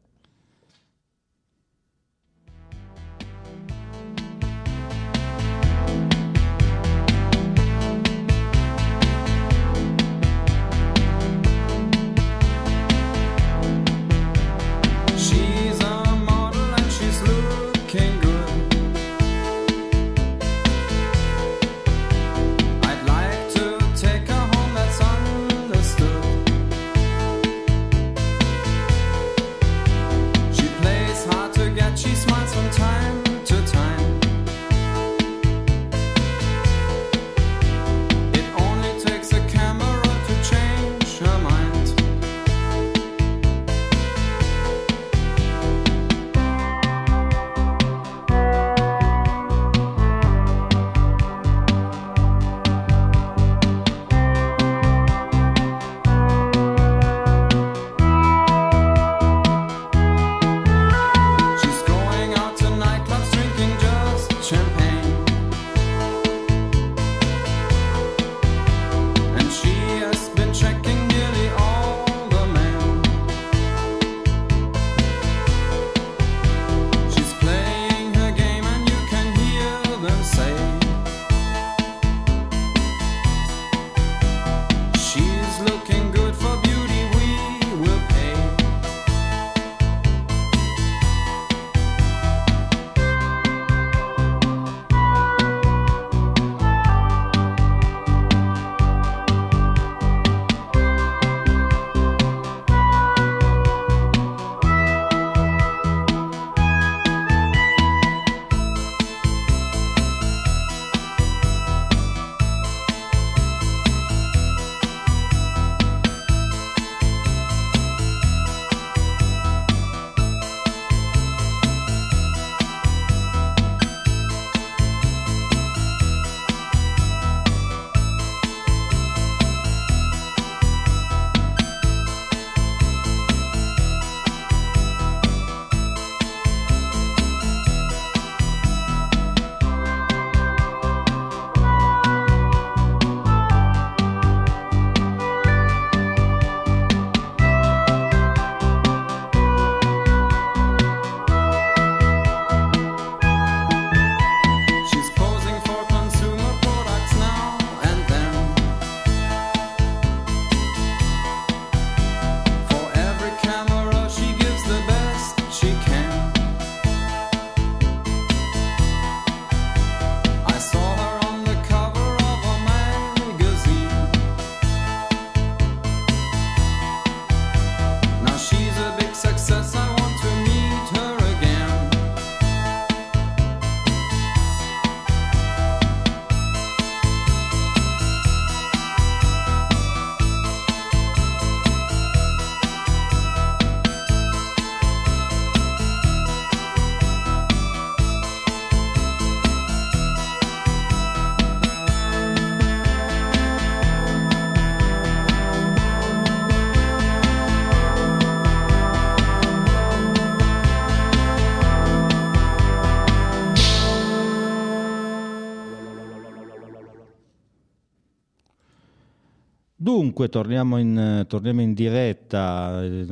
Dunque, 220.16 220.30
torniamo 220.30 220.78
in, 220.78 221.26
torniamo 221.28 221.60
in 221.60 221.74
diretta. 221.74 222.82
Eh, 222.82 223.06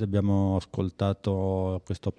abbiamo 0.00 0.56
ascoltato 0.56 1.82
questo 1.84 2.14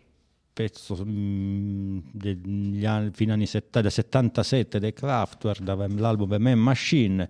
pezzo 0.53 1.03
mm, 1.03 1.98
degli 2.12 2.86
anni, 2.86 3.10
fino 3.12 3.34
anni 3.34 3.47
70, 3.47 3.82
del 3.82 3.91
77 3.91 4.80
dei 4.80 4.93
Kraftwerk, 4.93 5.62
dall'album 5.62 6.36
Man 6.39 6.60
Machine. 6.60 7.27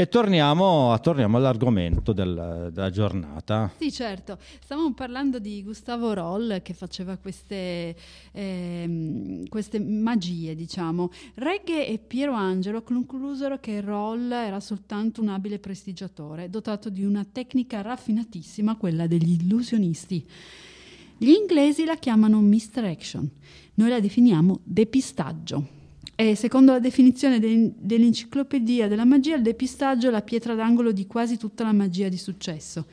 E 0.00 0.08
torniamo, 0.08 0.98
torniamo 1.02 1.36
all'argomento 1.36 2.14
del, 2.14 2.70
della 2.72 2.88
giornata. 2.88 3.70
Sì, 3.76 3.92
certo. 3.92 4.38
Stavamo 4.62 4.94
parlando 4.94 5.38
di 5.38 5.62
Gustavo 5.62 6.14
Roll 6.14 6.62
che 6.62 6.72
faceva 6.72 7.18
queste, 7.18 7.94
eh, 8.32 9.44
queste 9.46 9.78
magie, 9.78 10.54
diciamo. 10.54 11.10
Regge 11.34 11.86
e 11.86 11.98
Piero 11.98 12.32
Angelo 12.32 12.82
conclusero 12.82 13.58
che 13.58 13.82
Roll 13.82 14.32
era 14.32 14.58
soltanto 14.58 15.20
un 15.20 15.28
abile 15.28 15.58
prestigiatore, 15.58 16.48
dotato 16.48 16.88
di 16.88 17.04
una 17.04 17.26
tecnica 17.30 17.82
raffinatissima, 17.82 18.78
quella 18.78 19.06
degli 19.06 19.42
illusionisti. 19.42 20.26
Gli 21.18 21.28
inglesi 21.28 21.84
la 21.84 21.96
chiamano 21.96 22.40
misdirection, 22.40 23.30
noi 23.74 23.90
la 23.90 24.00
definiamo 24.00 24.60
depistaggio. 24.64 25.79
E 26.20 26.34
secondo 26.34 26.72
la 26.72 26.80
definizione 26.80 27.38
de- 27.38 27.72
dell'enciclopedia 27.78 28.88
della 28.88 29.06
magia, 29.06 29.36
il 29.36 29.42
depistaggio 29.42 30.08
è 30.08 30.10
la 30.10 30.20
pietra 30.20 30.54
d'angolo 30.54 30.92
di 30.92 31.06
quasi 31.06 31.38
tutta 31.38 31.64
la 31.64 31.72
magia 31.72 32.10
di 32.10 32.18
successo. 32.18 32.84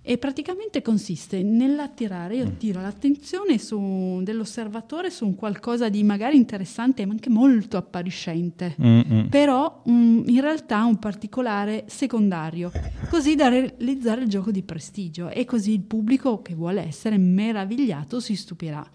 E 0.00 0.18
praticamente 0.18 0.80
consiste 0.80 1.42
nell'attirare, 1.42 2.36
io 2.36 2.52
tiro 2.58 2.80
l'attenzione 2.80 3.58
su, 3.58 4.20
dell'osservatore 4.22 5.10
su 5.10 5.26
un 5.26 5.34
qualcosa 5.34 5.88
di 5.88 6.04
magari 6.04 6.36
interessante 6.36 7.04
ma 7.06 7.12
anche 7.12 7.28
molto 7.28 7.76
appariscente, 7.76 8.76
Mm-mm. 8.80 9.26
però 9.28 9.82
um, 9.86 10.22
in 10.26 10.40
realtà 10.40 10.84
un 10.84 11.00
particolare 11.00 11.86
secondario, 11.88 12.70
così 13.08 13.34
da 13.34 13.48
realizzare 13.48 14.22
il 14.22 14.28
gioco 14.28 14.52
di 14.52 14.62
prestigio 14.62 15.28
e 15.28 15.44
così 15.44 15.72
il 15.72 15.82
pubblico 15.82 16.40
che 16.40 16.54
vuole 16.54 16.86
essere 16.86 17.18
meravigliato 17.18 18.20
si 18.20 18.36
stupirà. 18.36 18.88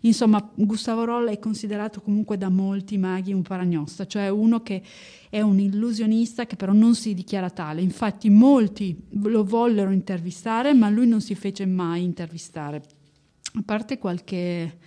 Insomma, 0.00 0.46
Gustavo 0.54 1.04
Rolla 1.04 1.30
è 1.30 1.38
considerato 1.38 2.00
comunque 2.00 2.38
da 2.38 2.48
molti 2.48 2.98
maghi 2.98 3.32
un 3.32 3.42
paragnosta, 3.42 4.06
cioè 4.06 4.28
uno 4.28 4.62
che 4.62 4.82
è 5.28 5.40
un 5.40 5.58
illusionista 5.58 6.46
che 6.46 6.56
però 6.56 6.72
non 6.72 6.94
si 6.94 7.14
dichiara 7.14 7.50
tale. 7.50 7.80
Infatti 7.80 8.30
molti 8.30 8.96
lo 9.10 9.44
vollero 9.44 9.90
intervistare, 9.90 10.72
ma 10.72 10.88
lui 10.88 11.06
non 11.06 11.20
si 11.20 11.34
fece 11.34 11.66
mai 11.66 12.02
intervistare. 12.04 12.82
A 13.54 13.62
parte 13.64 13.98
qualche 13.98 14.78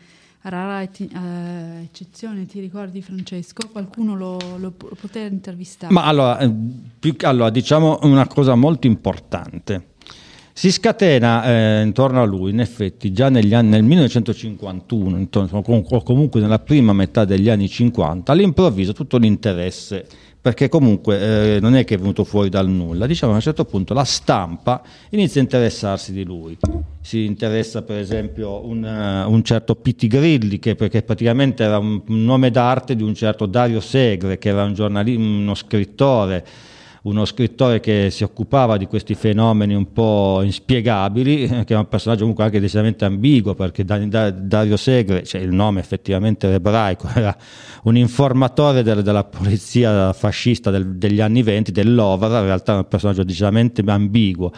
rara 0.43 0.81
eti- 0.81 1.09
uh, 1.13 1.83
eccezione, 1.83 2.45
ti 2.45 2.59
ricordi 2.59 3.01
Francesco? 3.01 3.67
Qualcuno 3.69 4.15
lo, 4.15 4.37
lo 4.57 4.71
poteva 4.71 5.27
intervistare? 5.27 5.93
Ma 5.93 6.05
allora, 6.05 6.39
eh, 6.39 6.51
più, 6.99 7.15
allora, 7.21 7.49
diciamo 7.49 7.99
una 8.03 8.27
cosa 8.27 8.55
molto 8.55 8.87
importante. 8.87 9.89
Si 10.61 10.71
scatena 10.71 11.43
eh, 11.43 11.81
intorno 11.81 12.21
a 12.21 12.23
lui, 12.23 12.51
in 12.51 12.59
effetti, 12.59 13.11
già 13.11 13.29
negli 13.29 13.55
anni, 13.55 13.69
nel 13.69 13.81
1951, 13.81 15.17
intorno, 15.17 15.63
o 15.65 16.03
comunque 16.03 16.39
nella 16.39 16.59
prima 16.59 16.93
metà 16.93 17.25
degli 17.25 17.49
anni 17.49 17.67
50, 17.67 18.31
all'improvviso 18.31 18.93
tutto 18.93 19.17
l'interesse, 19.17 20.05
perché 20.39 20.69
comunque 20.69 21.55
eh, 21.55 21.59
non 21.59 21.73
è 21.73 21.83
che 21.83 21.95
è 21.95 21.97
venuto 21.97 22.23
fuori 22.25 22.49
dal 22.49 22.69
nulla, 22.69 23.07
diciamo 23.07 23.31
a 23.31 23.37
un 23.37 23.41
certo 23.41 23.65
punto 23.65 23.95
la 23.95 24.03
stampa 24.03 24.83
inizia 25.09 25.41
a 25.41 25.45
interessarsi 25.45 26.13
di 26.13 26.23
lui. 26.23 26.55
Si 27.01 27.25
interessa 27.25 27.81
per 27.81 27.97
esempio 27.97 28.63
un, 28.63 28.83
uh, 28.83 29.31
un 29.31 29.43
certo 29.43 29.73
Pitti 29.73 30.05
Grilli, 30.05 30.59
che 30.59 30.75
perché 30.75 31.01
praticamente 31.01 31.63
era 31.63 31.79
un, 31.79 32.03
nome 32.05 32.51
d'arte 32.51 32.95
di 32.95 33.01
un 33.01 33.15
certo 33.15 33.47
Dario 33.47 33.79
Segre, 33.79 34.37
che 34.37 34.49
era 34.49 34.65
un 34.65 34.75
giornalista, 34.75 35.19
uno 35.19 35.55
scrittore 35.55 36.45
uno 37.03 37.25
scrittore 37.25 37.79
che 37.79 38.09
si 38.11 38.23
occupava 38.23 38.77
di 38.77 38.85
questi 38.85 39.15
fenomeni 39.15 39.73
un 39.73 39.91
po' 39.91 40.41
inspiegabili, 40.43 41.47
che 41.65 41.73
è 41.73 41.77
un 41.77 41.87
personaggio 41.87 42.21
comunque 42.21 42.43
anche 42.43 42.59
decisamente 42.59 43.05
ambiguo, 43.05 43.55
perché 43.55 43.83
Dario 43.83 44.77
Segre, 44.77 45.23
cioè 45.23 45.41
il 45.41 45.51
nome 45.51 45.79
effettivamente 45.79 46.53
ebraico, 46.53 47.07
era 47.15 47.35
un 47.83 47.97
informatore 47.97 48.83
del, 48.83 49.01
della 49.01 49.23
polizia 49.23 50.13
fascista 50.13 50.69
del, 50.69 50.97
degli 50.97 51.21
anni 51.21 51.41
venti, 51.41 51.71
dell'Ovara, 51.71 52.39
in 52.39 52.45
realtà 52.45 52.73
è 52.73 52.77
un 52.77 52.87
personaggio 52.87 53.23
decisamente 53.23 53.81
ambiguo 53.85 54.51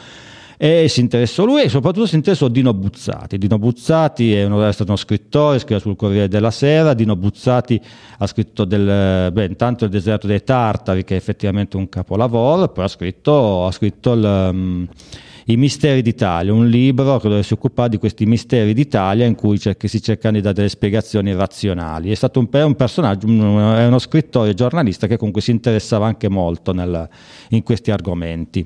e 0.64 0.88
si 0.88 1.02
interessò 1.02 1.44
lui 1.44 1.64
e 1.64 1.68
soprattutto 1.68 2.06
si 2.06 2.16
interessò 2.16 2.48
Dino 2.48 2.74
Buzzati. 2.74 3.38
Dino 3.38 3.60
Buzzati 3.60 4.34
è, 4.34 4.46
uno, 4.46 4.66
è 4.66 4.72
stato 4.72 4.92
uno 4.92 4.98
scrittore, 4.98 5.60
scrive 5.60 5.82
sul 5.82 5.98
Corriere 5.98 6.30
della 6.30 6.52
Sera, 6.52 6.94
Dino 6.94 7.18
Buzzati 7.18 7.82
ha 8.20 8.26
scritto 8.28 8.64
del, 8.64 9.30
beh, 9.30 9.44
intanto 9.44 9.84
il 9.84 9.90
deserto 9.90 10.26
dei 10.26 10.42
Tartari 10.42 11.04
che 11.04 11.16
è 11.16 11.18
effettivamente 11.18 11.76
un 11.76 11.90
capolavoro, 11.90 12.70
poi 12.70 12.86
ha 12.86 12.88
scritto, 12.88 13.66
ha 13.66 13.72
scritto 13.72 14.14
il, 14.14 14.24
um, 14.24 14.88
i 15.48 15.58
misteri 15.58 16.02
d'Italia, 16.02 16.54
un 16.54 16.70
libro 16.70 17.20
che 17.20 17.44
si 17.44 17.52
occupa 17.52 17.90
di 17.90 17.98
questi 17.98 18.26
misteri 18.26 18.74
d'Italia 18.74 19.26
in 19.26 19.36
cui 19.36 19.60
cerca, 19.60 19.90
si 19.90 20.02
cercano 20.02 20.36
di 20.36 20.42
dare 20.42 20.54
delle 20.54 20.70
spiegazioni 20.70 21.36
razionali. 21.36 22.10
È 22.10 22.16
stato 22.16 22.40
un, 22.40 22.48
un 22.50 22.76
personaggio, 22.76 23.28
è 23.28 23.86
uno 23.86 24.00
scrittore 24.00 24.54
giornalista 24.54 25.08
che 25.08 25.18
comunque 25.18 25.42
si 25.42 25.52
interessava 25.52 26.06
anche 26.06 26.30
molto 26.30 26.72
nel, 26.72 27.10
in 27.50 27.64
questi 27.64 27.92
argomenti. 27.92 28.66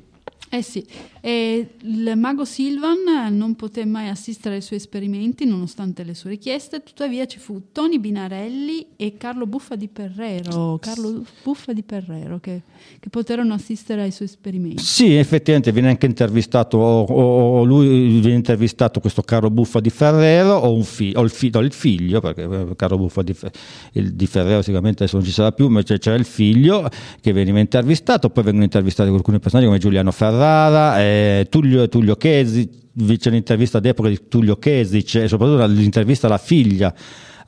Eh 0.49 0.61
sì, 0.61 0.85
e 1.21 1.75
il 1.81 2.13
mago 2.15 2.45
Silvan 2.45 3.35
non 3.35 3.55
poté 3.55 3.85
mai 3.85 4.09
assistere 4.09 4.55
ai 4.55 4.61
suoi 4.61 4.79
esperimenti 4.79 5.45
nonostante 5.45 6.03
le 6.03 6.13
sue 6.13 6.31
richieste, 6.31 6.83
tuttavia 6.83 7.25
ci 7.25 7.39
fu 7.39 7.63
Tony 7.71 7.99
Binarelli 7.99 8.87
e 8.95 9.17
Carlo 9.17 9.45
Buffa 9.45 9.75
di 9.75 9.87
Perrero, 9.87 10.77
Carlo 10.81 11.23
Buffa 11.43 11.73
di 11.73 11.83
Perrero 11.83 12.39
che, 12.39 12.61
che 12.99 13.09
poterono 13.09 13.53
assistere 13.53 14.01
ai 14.03 14.11
suoi 14.11 14.27
esperimenti. 14.27 14.83
Sì, 14.83 15.15
effettivamente 15.15 15.71
viene 15.71 15.89
anche 15.89 16.05
intervistato, 16.05 16.77
o, 16.77 17.59
o 17.59 17.63
lui 17.63 18.19
viene 18.19 18.35
intervistato 18.35 18.99
questo 18.99 19.21
Carlo 19.21 19.49
Buffa 19.49 19.79
di 19.79 19.89
Ferrero 19.89 20.55
o, 20.55 20.81
fi, 20.83 21.13
il, 21.15 21.29
fi, 21.29 21.51
il, 21.53 21.73
figlio, 21.73 22.19
perché 22.21 22.43
eh, 22.43 22.75
Carlo 22.75 22.97
Buffa 22.97 23.21
di, 23.21 23.35
di, 23.91 24.27
Ferrero 24.27 24.61
sicuramente 24.61 25.03
adesso 25.03 25.17
non 25.17 25.25
ci 25.25 25.31
sarà 25.31 25.51
più, 25.51 25.67
ma 25.67 25.81
c'era 25.81 26.15
il 26.15 26.25
figlio 26.25 26.89
che 27.21 27.31
veniva 27.33 27.59
intervistato, 27.59 28.29
poi 28.29 28.43
vengono 28.43 28.65
intervistati 28.65 29.09
alcuni 29.09 29.39
personaggi 29.39 29.67
come 29.67 29.79
Giuliano 29.79 30.11
Ferrara. 30.11 31.01
Eh, 31.07 31.47
Tullio, 31.49 31.87
Tullio 31.87 32.15
Chesic, 32.15 32.69
c'è 33.17 33.29
un'intervista 33.29 33.79
d'epoca 33.79 34.09
di 34.09 34.27
Tullio 34.27 34.57
Chesic 34.57 35.15
e 35.15 35.27
soprattutto 35.27 35.65
l'intervista 35.65 36.27
alla 36.27 36.37
figlia 36.37 36.93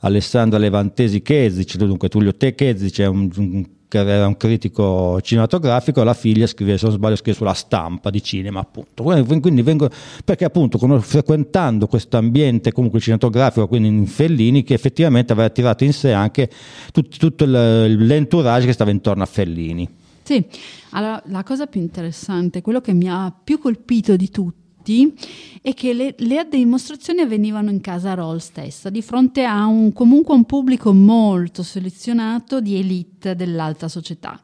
Alessandra 0.00 0.58
Levantesi 0.58 1.20
Chesic, 1.20 1.76
dunque 1.76 2.08
Tullio 2.08 2.34
Te 2.34 2.54
Chesic 2.54 3.00
è 3.00 3.06
un, 3.06 3.30
un 3.36 3.66
che 3.90 3.98
era 3.98 4.28
un 4.28 4.36
critico 4.36 5.20
cinematografico, 5.20 6.04
la 6.04 6.14
figlia 6.14 6.46
scrive, 6.46 6.78
se 6.78 6.86
non 6.86 6.94
sbaglio, 6.94 7.16
scrive 7.16 7.36
sulla 7.36 7.54
stampa 7.54 8.08
di 8.08 8.22
cinema, 8.22 8.60
appunto. 8.60 9.02
Quindi 9.02 9.62
vengo, 9.62 9.90
perché 10.24 10.44
appunto 10.44 10.78
frequentando 11.00 11.88
questo 11.88 12.16
ambiente 12.16 12.70
comunque 12.70 13.00
cinematografico, 13.00 13.66
quindi 13.66 13.88
in 13.88 14.06
Fellini, 14.06 14.62
che 14.62 14.74
effettivamente 14.74 15.32
aveva 15.32 15.50
tirato 15.50 15.82
in 15.82 15.92
sé 15.92 16.12
anche 16.12 16.48
tutto, 16.92 17.16
tutto 17.18 17.44
l'entourage 17.46 18.66
che 18.66 18.72
stava 18.72 18.92
intorno 18.92 19.24
a 19.24 19.26
Fellini. 19.26 19.88
Sì, 20.30 20.46
allora 20.90 21.20
la 21.26 21.42
cosa 21.42 21.66
più 21.66 21.80
interessante, 21.80 22.62
quello 22.62 22.80
che 22.80 22.92
mi 22.92 23.10
ha 23.10 23.32
più 23.32 23.58
colpito 23.58 24.14
di 24.14 24.30
tutti, 24.30 25.12
è 25.60 25.74
che 25.74 25.92
le, 25.92 26.14
le 26.18 26.46
dimostrazioni 26.48 27.22
avvenivano 27.22 27.68
in 27.68 27.80
casa 27.80 28.14
Roll 28.14 28.36
stessa, 28.36 28.90
di 28.90 29.02
fronte 29.02 29.42
a 29.42 29.66
un, 29.66 29.92
comunque 29.92 30.32
un 30.36 30.44
pubblico 30.44 30.92
molto 30.92 31.64
selezionato 31.64 32.60
di 32.60 32.78
elite 32.78 33.34
dell'alta 33.34 33.88
società 33.88 34.40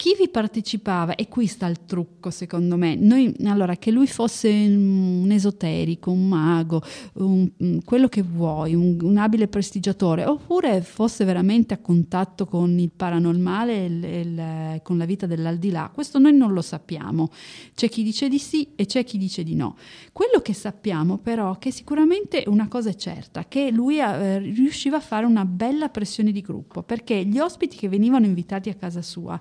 chi 0.00 0.16
vi 0.18 0.30
partecipava, 0.30 1.14
e 1.14 1.28
qui 1.28 1.46
sta 1.46 1.66
il 1.66 1.84
trucco 1.84 2.30
secondo 2.30 2.78
me, 2.78 2.94
Noi, 2.94 3.34
allora 3.44 3.76
che 3.76 3.90
lui 3.90 4.06
fosse 4.06 4.48
un 4.48 5.28
esoterico, 5.30 6.10
un 6.10 6.26
mago, 6.26 6.82
un, 7.16 7.50
quello 7.84 8.08
che 8.08 8.22
vuoi, 8.22 8.74
un, 8.74 8.96
un, 8.98 9.18
abile 9.18 9.46
prestigiatore, 9.46 10.24
oppure 10.24 10.80
fosse 10.80 11.26
veramente 11.26 11.74
a 11.74 11.78
contatto 11.82 12.46
con 12.46 12.78
il 12.78 12.90
paranormale 12.90 13.84
e 13.84 14.80
con 14.82 14.96
la 14.96 15.04
vita 15.04 15.26
dell'aldilà, 15.26 15.90
questo 15.92 16.18
noi 16.18 16.32
non 16.32 16.54
lo 16.54 16.62
sappiamo. 16.62 17.28
C'è 17.74 17.90
chi 17.90 18.02
dice 18.02 18.30
di 18.30 18.38
sì 18.38 18.72
e 18.76 18.86
c'è 18.86 19.04
chi 19.04 19.18
dice 19.18 19.42
di 19.42 19.54
no. 19.54 19.76
Quello 20.14 20.40
che 20.40 20.54
sappiamo 20.54 21.18
però 21.18 21.56
è 21.56 21.58
che 21.58 21.70
sicuramente 21.70 22.44
una 22.46 22.68
cosa 22.68 22.88
è 22.88 22.94
certa, 22.94 23.44
che 23.44 23.70
lui 23.70 24.00
eh, 24.00 24.38
riusciva 24.38 24.96
a 24.96 25.00
fare 25.00 25.26
una 25.26 25.44
bella 25.44 25.90
pressione 25.90 26.32
di 26.32 26.40
gruppo, 26.40 26.82
perché 26.82 27.22
gli 27.22 27.38
ospiti 27.38 27.76
che 27.76 27.90
venivano 27.90 28.24
invitati 28.24 28.70
a 28.70 28.74
casa 28.74 29.02
sua, 29.02 29.38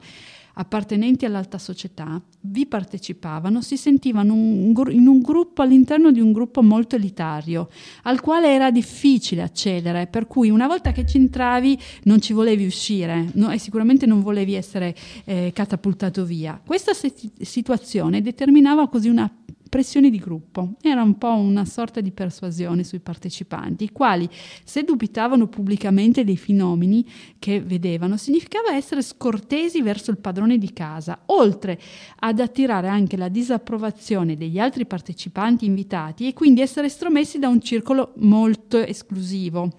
appartenenti 0.59 1.23
all'alta 1.25 1.57
società, 1.57 2.21
vi 2.41 2.65
partecipavano, 2.65 3.61
si 3.61 3.77
sentivano 3.77 4.33
un, 4.33 4.73
in 4.89 5.07
un 5.07 5.21
gruppo 5.21 5.61
all'interno 5.61 6.11
di 6.11 6.19
un 6.19 6.33
gruppo 6.33 6.61
molto 6.61 6.97
elitario, 6.97 7.69
al 8.03 8.19
quale 8.19 8.53
era 8.53 8.69
difficile 8.69 9.41
accedere, 9.41 10.07
per 10.07 10.27
cui 10.27 10.49
una 10.49 10.67
volta 10.67 10.91
che 10.91 11.05
ci 11.05 11.15
entravi 11.15 11.77
non 12.03 12.19
ci 12.19 12.33
volevi 12.33 12.65
uscire 12.65 13.29
no, 13.35 13.51
e 13.51 13.57
sicuramente 13.57 14.05
non 14.05 14.21
volevi 14.21 14.53
essere 14.53 14.93
eh, 15.23 15.51
catapultato 15.53 16.25
via. 16.25 16.61
Questa 16.63 16.91
situazione 16.93 18.21
determinava 18.21 18.89
così 18.89 19.07
una 19.07 19.31
pressioni 19.69 20.09
di 20.09 20.17
gruppo, 20.17 20.73
era 20.81 21.01
un 21.03 21.17
po' 21.17 21.33
una 21.33 21.63
sorta 21.63 22.01
di 22.01 22.11
persuasione 22.11 22.83
sui 22.83 22.99
partecipanti, 22.99 23.85
i 23.85 23.91
quali, 23.91 24.27
se 24.63 24.83
dubitavano 24.83 25.47
pubblicamente 25.47 26.23
dei 26.23 26.37
fenomeni 26.37 27.05
che 27.37 27.61
vedevano, 27.61 28.17
significava 28.17 28.73
essere 28.73 29.01
scortesi 29.01 29.81
verso 29.81 30.11
il 30.11 30.17
padrone 30.17 30.57
di 30.57 30.73
casa, 30.73 31.19
oltre 31.27 31.79
ad 32.19 32.39
attirare 32.39 32.87
anche 32.87 33.15
la 33.15 33.29
disapprovazione 33.29 34.35
degli 34.35 34.59
altri 34.59 34.85
partecipanti 34.85 35.65
invitati 35.65 36.27
e 36.27 36.33
quindi 36.33 36.61
essere 36.61 36.87
estromessi 36.87 37.39
da 37.39 37.47
un 37.47 37.61
circolo 37.61 38.13
molto 38.17 38.83
esclusivo 38.83 39.71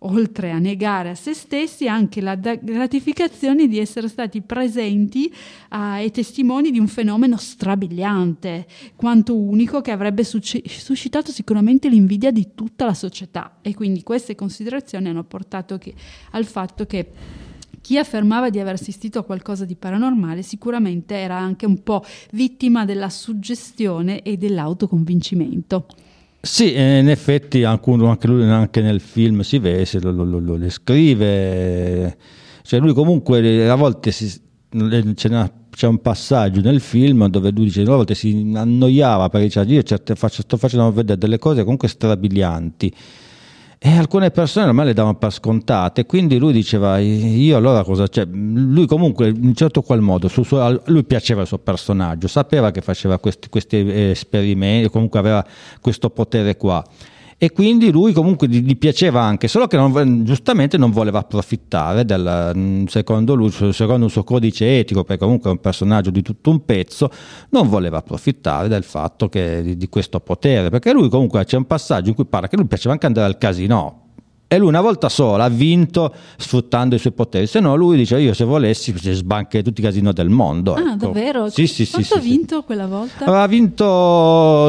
oltre 0.00 0.50
a 0.50 0.58
negare 0.58 1.10
a 1.10 1.14
se 1.14 1.34
stessi 1.34 1.88
anche 1.88 2.20
la 2.20 2.34
gratificazione 2.34 3.66
di 3.66 3.78
essere 3.78 4.08
stati 4.08 4.42
presenti 4.42 5.32
uh, 5.70 6.00
e 6.00 6.10
testimoni 6.10 6.70
di 6.70 6.78
un 6.78 6.88
fenomeno 6.88 7.36
strabiliante, 7.36 8.66
quanto 8.94 9.36
unico 9.36 9.80
che 9.80 9.90
avrebbe 9.90 10.24
suscitato 10.24 11.30
sicuramente 11.30 11.88
l'invidia 11.88 12.30
di 12.30 12.54
tutta 12.54 12.84
la 12.84 12.94
società. 12.94 13.58
E 13.62 13.74
quindi 13.74 14.02
queste 14.02 14.34
considerazioni 14.34 15.08
hanno 15.08 15.24
portato 15.24 15.78
che, 15.78 15.94
al 16.32 16.44
fatto 16.44 16.86
che 16.86 17.10
chi 17.86 17.98
affermava 17.98 18.50
di 18.50 18.58
aver 18.58 18.74
assistito 18.74 19.20
a 19.20 19.24
qualcosa 19.24 19.64
di 19.64 19.76
paranormale 19.76 20.42
sicuramente 20.42 21.14
era 21.14 21.38
anche 21.38 21.66
un 21.66 21.84
po' 21.84 22.04
vittima 22.32 22.84
della 22.84 23.08
suggestione 23.08 24.22
e 24.22 24.36
dell'autoconvincimento. 24.36 25.86
Sì, 26.46 26.74
in 26.74 27.08
effetti 27.08 27.64
anche, 27.64 27.90
lui, 28.28 28.44
anche 28.44 28.80
nel 28.80 29.00
film 29.00 29.40
si 29.40 29.58
vede, 29.58 29.84
se 29.84 30.00
lo, 30.00 30.12
lo, 30.12 30.22
lo, 30.22 30.38
lo 30.38 30.70
scrive, 30.70 32.16
cioè 32.62 32.78
lui 32.78 32.94
comunque 32.94 33.68
a 33.68 33.74
volte 33.74 34.12
si, 34.12 34.32
c'è, 34.70 35.86
un 35.88 36.00
passaggio 36.00 36.60
nel 36.60 36.80
film 36.80 37.26
dove 37.26 37.50
lui 37.50 37.64
dice 37.64 37.82
a 37.82 37.86
volte 37.86 38.14
si 38.14 38.52
annoiava 38.54 39.28
perché 39.28 39.46
diceva 39.46 39.68
io 39.68 39.82
certe, 39.82 40.14
sto 40.14 40.56
facendo 40.56 40.92
vedere 40.92 41.18
delle 41.18 41.38
cose 41.38 41.62
comunque 41.64 41.88
strabilianti 41.88 42.94
e 43.78 43.96
alcune 43.96 44.30
persone 44.30 44.66
ormai 44.66 44.86
le 44.86 44.94
davano 44.94 45.16
per 45.16 45.32
scontate, 45.32 46.06
quindi 46.06 46.38
lui 46.38 46.52
diceva: 46.52 46.98
Io 46.98 47.56
allora 47.56 47.84
cosa 47.84 48.08
c'è? 48.08 48.24
Lui 48.24 48.86
comunque, 48.86 49.28
in 49.28 49.44
un 49.44 49.54
certo 49.54 49.82
qual 49.82 50.00
modo, 50.00 50.28
suo, 50.28 50.82
lui 50.86 51.04
piaceva 51.04 51.42
il 51.42 51.46
suo 51.46 51.58
personaggio, 51.58 52.26
sapeva 52.26 52.70
che 52.70 52.80
faceva 52.80 53.18
questi, 53.18 53.48
questi 53.48 53.76
esperimenti, 53.76 54.88
comunque 54.88 55.18
aveva 55.18 55.44
questo 55.80 56.10
potere 56.10 56.56
qua 56.56 56.84
e 57.38 57.52
quindi 57.52 57.90
lui 57.90 58.12
comunque 58.12 58.48
gli, 58.48 58.76
piaceva 58.78 59.20
anche, 59.20 59.46
solo 59.46 59.66
che 59.66 59.76
non, 59.76 60.24
giustamente 60.24 60.78
non 60.78 60.90
voleva 60.90 61.18
approfittare 61.18 62.06
del, 62.06 62.52
mm, 62.56 62.84
secondo 62.86 63.34
lui, 63.34 63.50
secondo 63.50 64.06
il 64.06 64.10
suo 64.10 64.24
codice 64.24 64.78
etico, 64.78 65.04
perché 65.04 65.22
comunque 65.22 65.50
è 65.50 65.52
un 65.52 65.60
personaggio 65.60 66.10
di 66.10 66.22
tutto 66.22 66.48
un 66.48 66.64
pezzo, 66.64 67.10
non 67.50 67.68
voleva 67.68 67.98
approfittare 67.98 68.68
del 68.68 68.84
fatto 68.84 69.28
che, 69.28 69.60
di, 69.62 69.76
di 69.76 69.88
questo 69.90 70.18
potere, 70.20 70.70
perché 70.70 70.92
lui 70.92 71.10
comunque 71.10 71.44
c'è 71.44 71.58
un 71.58 71.66
passaggio 71.66 72.08
in 72.08 72.14
cui 72.14 72.24
parla 72.24 72.48
che 72.48 72.56
lui 72.56 72.66
piaceva 72.66 72.94
anche 72.94 73.04
andare 73.06 73.26
al 73.26 73.36
casino, 73.36 74.05
e 74.48 74.58
lui 74.58 74.68
una 74.68 74.80
volta 74.80 75.08
sola 75.08 75.44
ha 75.44 75.48
vinto 75.48 76.14
sfruttando 76.36 76.94
i 76.94 76.98
suoi 76.98 77.12
poteri, 77.12 77.46
se 77.46 77.58
no 77.58 77.74
lui 77.74 77.96
dice 77.96 78.18
io 78.20 78.32
se 78.32 78.44
volessi 78.44 78.94
sbancherei 78.96 79.64
tutti 79.64 79.80
i 79.80 79.84
casino 79.84 80.12
del 80.12 80.28
mondo. 80.28 80.74
Ah, 80.74 80.80
ecco. 80.92 81.06
davvero? 81.06 81.48
Sì, 81.50 81.66
sì, 81.66 81.88
Quanto 81.88 82.12
sì, 82.12 82.18
ha 82.18 82.20
vinto 82.20 82.62
quella 82.62 82.86
volta? 82.86 83.24
Aveva 83.24 83.46
vinto 83.46 83.84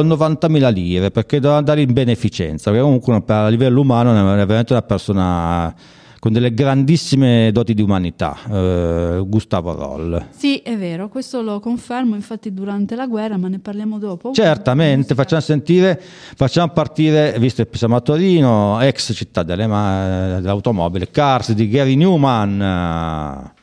90.000 0.02 0.72
lire 0.72 1.10
perché 1.12 1.38
doveva 1.38 1.58
andare 1.58 1.82
in 1.82 1.92
beneficenza, 1.92 2.70
perché 2.70 2.84
comunque 2.84 3.22
a 3.26 3.48
livello 3.48 3.80
umano 3.80 4.10
è 4.10 4.44
veramente 4.46 4.72
una 4.72 4.82
persona 4.82 5.74
con 6.18 6.32
delle 6.32 6.52
grandissime 6.52 7.50
doti 7.52 7.74
di 7.74 7.82
umanità, 7.82 8.36
eh, 8.50 9.22
Gustavo 9.26 9.74
Roll. 9.74 10.26
Sì, 10.30 10.58
è 10.58 10.76
vero, 10.76 11.08
questo 11.08 11.42
lo 11.42 11.60
confermo, 11.60 12.14
infatti 12.14 12.52
durante 12.52 12.96
la 12.96 13.06
guerra, 13.06 13.36
ma 13.36 13.48
ne 13.48 13.58
parliamo 13.58 13.98
dopo. 13.98 14.32
Certamente, 14.32 15.14
facciamo 15.14 15.40
sentire, 15.40 16.00
facciamo 16.00 16.72
partire, 16.72 17.36
visto 17.38 17.64
che 17.64 17.76
siamo 17.76 17.96
a 17.96 18.00
Torino, 18.00 18.80
ex 18.80 19.12
città 19.14 19.42
delle, 19.42 19.66
dell'automobile, 19.66 21.10
Cars 21.10 21.52
di 21.52 21.68
Gary 21.68 21.94
Newman. 21.94 23.56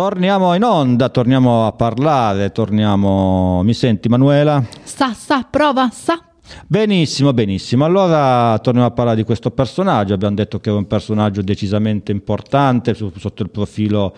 Torniamo 0.00 0.54
in 0.54 0.62
onda, 0.62 1.10
torniamo 1.10 1.66
a 1.66 1.72
parlare, 1.72 2.52
torniamo... 2.52 3.60
Mi 3.62 3.74
senti 3.74 4.08
Manuela? 4.08 4.64
Sa, 4.82 5.12
sa, 5.12 5.42
prova, 5.42 5.90
sa. 5.92 6.24
Benissimo, 6.66 7.34
benissimo. 7.34 7.84
Allora 7.84 8.58
torniamo 8.60 8.86
a 8.86 8.92
parlare 8.92 9.18
di 9.18 9.24
questo 9.24 9.50
personaggio. 9.50 10.14
Abbiamo 10.14 10.36
detto 10.36 10.58
che 10.58 10.70
è 10.70 10.72
un 10.72 10.86
personaggio 10.86 11.42
decisamente 11.42 12.12
importante 12.12 12.94
sotto 12.94 13.42
il 13.42 13.50
profilo 13.50 14.16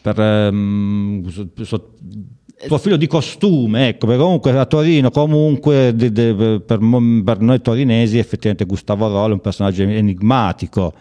per, 0.00 0.18
um, 0.18 1.28
sotto, 1.62 1.90
profilo 2.66 2.96
di 2.96 3.06
costume, 3.06 3.88
ecco, 3.88 4.06
perché 4.06 4.22
comunque 4.22 4.58
a 4.58 4.64
Torino, 4.64 5.10
comunque 5.10 5.94
de, 5.94 6.10
de, 6.10 6.34
per, 6.64 6.78
per, 7.22 7.40
noi 7.40 7.60
torinesi, 7.60 8.16
effettivamente 8.16 8.64
Gustavo 8.64 9.08
Rollo 9.08 9.32
è 9.32 9.34
un 9.34 9.42
personaggio 9.42 9.82
enigmatico. 9.82 10.94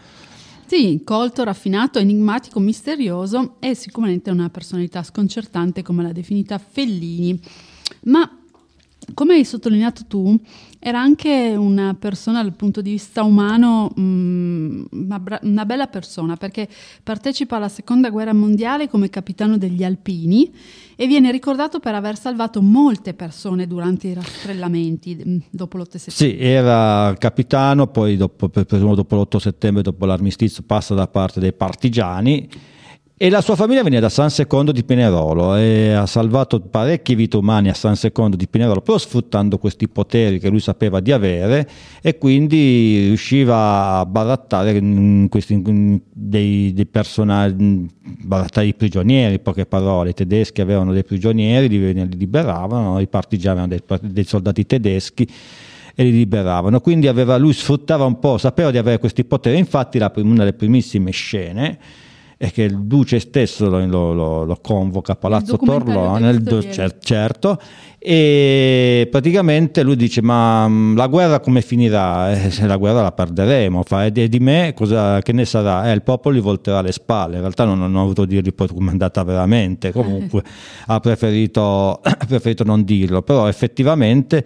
Sì, 0.71 1.01
colto, 1.03 1.43
raffinato, 1.43 1.99
enigmatico, 1.99 2.61
misterioso 2.61 3.57
e 3.59 3.75
sicuramente 3.75 4.31
una 4.31 4.49
personalità 4.49 5.03
sconcertante 5.03 5.81
come 5.81 6.01
l'ha 6.01 6.13
definita 6.13 6.57
Fellini. 6.59 7.37
Ma 8.03 8.40
come 9.13 9.35
hai 9.35 9.45
sottolineato 9.45 10.03
tu, 10.07 10.37
era 10.79 10.99
anche 10.99 11.53
una 11.55 11.95
persona 11.97 12.41
dal 12.41 12.55
punto 12.55 12.81
di 12.81 12.91
vista 12.91 13.23
umano, 13.23 13.91
mh, 13.95 14.01
mm, 14.01 14.83
una, 15.41 15.65
bella 15.65 15.87
persona, 15.87 16.35
perché 16.35 16.67
partecipa 17.03 17.57
alla 17.57 17.69
seconda 17.69 18.09
guerra 18.09 18.33
mondiale 18.33 18.89
come 18.89 19.09
capitano 19.09 19.57
degli 19.57 19.83
Alpini 19.83 20.51
e 20.95 21.05
viene 21.05 21.31
ricordato 21.31 21.79
per 21.79 21.93
aver 21.93 22.17
salvato 22.17 22.61
molte 22.61 23.13
persone 23.13 23.67
durante 23.67 24.07
i 24.07 24.13
rastrellamenti 24.13 25.23
mm, 25.23 25.37
dopo 25.51 25.77
l'8 25.77 25.97
settembre. 25.97 26.37
Sì, 26.37 26.43
era 26.43 27.15
capitano, 27.17 27.87
poi 27.87 28.17
dopo, 28.17 28.47
dopo 28.47 29.15
l'8 29.15 29.37
settembre, 29.37 29.83
dopo 29.83 30.05
l'armistizio, 30.05 30.63
passa 30.65 30.95
da 30.95 31.07
parte 31.07 31.39
dei 31.39 31.53
partigiani 31.53 32.49
e 33.23 33.29
la 33.29 33.41
sua 33.41 33.55
famiglia 33.55 33.83
veniva 33.83 34.01
da 34.01 34.09
San 34.09 34.31
Secondo 34.31 34.71
di 34.71 34.83
Pinerolo 34.83 35.55
e 35.55 35.91
ha 35.91 36.07
salvato 36.07 36.59
parecchie 36.59 37.13
vite 37.13 37.37
umane 37.37 37.69
a 37.69 37.75
San 37.75 37.95
Secondo 37.95 38.35
di 38.35 38.47
Pinerolo, 38.47 38.81
proprio 38.81 38.97
sfruttando 38.97 39.59
questi 39.59 39.87
poteri 39.87 40.39
che 40.39 40.49
lui 40.49 40.59
sapeva 40.59 40.99
di 40.99 41.11
avere 41.11 41.69
e 42.01 42.17
quindi 42.17 43.09
riusciva 43.09 43.99
a 43.99 44.07
barattare 44.07 44.73
questi, 45.29 46.01
dei, 46.11 46.73
dei 46.73 46.85
personaggi, 46.87 47.87
barattare 48.23 48.65
i 48.65 48.73
prigionieri, 48.73 49.35
in 49.35 49.41
poche 49.43 49.67
parole. 49.67 50.09
I 50.09 50.13
tedeschi 50.15 50.59
avevano 50.61 50.91
dei 50.91 51.03
prigionieri, 51.03 51.69
li, 51.69 51.93
li 51.93 52.17
liberavano, 52.17 52.99
i 52.99 53.07
partigiani 53.07 53.59
avevano 53.59 53.99
dei, 53.99 54.11
dei 54.11 54.23
soldati 54.23 54.65
tedeschi 54.65 55.29
e 55.93 56.03
li 56.03 56.11
liberavano. 56.11 56.81
Quindi 56.81 57.07
aveva, 57.07 57.37
lui 57.37 57.53
sfruttava 57.53 58.03
un 58.03 58.17
po', 58.17 58.39
sapeva 58.39 58.71
di 58.71 58.79
avere 58.79 58.97
questi 58.97 59.23
poteri. 59.25 59.59
Infatti, 59.59 59.99
la, 59.99 60.11
una 60.15 60.37
delle 60.37 60.53
primissime 60.53 61.11
scene 61.11 61.77
e 62.43 62.49
che 62.49 62.63
il 62.63 62.85
duce 62.85 63.19
stesso 63.19 63.69
lo, 63.69 63.85
lo, 63.85 64.45
lo 64.45 64.57
convoca 64.59 65.11
a 65.11 65.15
Palazzo 65.15 65.57
Torlone, 65.57 66.41
certo, 66.99 67.61
e 67.99 69.07
praticamente 69.11 69.83
lui 69.83 69.95
dice 69.95 70.23
ma 70.23 70.67
mm, 70.67 70.97
la 70.97 71.05
guerra 71.05 71.39
come 71.39 71.61
finirà? 71.61 72.31
Eh, 72.31 72.49
se 72.49 72.65
la 72.65 72.77
guerra 72.77 73.03
la 73.03 73.11
perderemo, 73.11 73.83
fa, 73.83 74.05
e 74.05 74.11
di 74.27 74.39
me 74.39 74.73
cosa, 74.75 75.21
che 75.21 75.33
ne 75.33 75.45
sarà? 75.45 75.91
Eh, 75.91 75.93
il 75.93 76.01
popolo 76.01 76.35
gli 76.35 76.41
volterà 76.41 76.81
le 76.81 76.91
spalle, 76.91 77.35
in 77.35 77.41
realtà 77.41 77.63
non, 77.63 77.77
non 77.77 77.95
ho 77.95 78.01
avuto 78.01 78.25
dirgli 78.25 78.51
poi 78.55 78.69
come 78.69 78.89
è 78.89 78.91
andata 78.93 79.21
veramente, 79.23 79.91
comunque 79.91 80.41
ha 80.87 80.99
preferito, 80.99 81.99
ha 82.01 82.25
preferito 82.27 82.63
non 82.63 82.83
dirlo, 82.83 83.21
però 83.21 83.47
effettivamente 83.49 84.43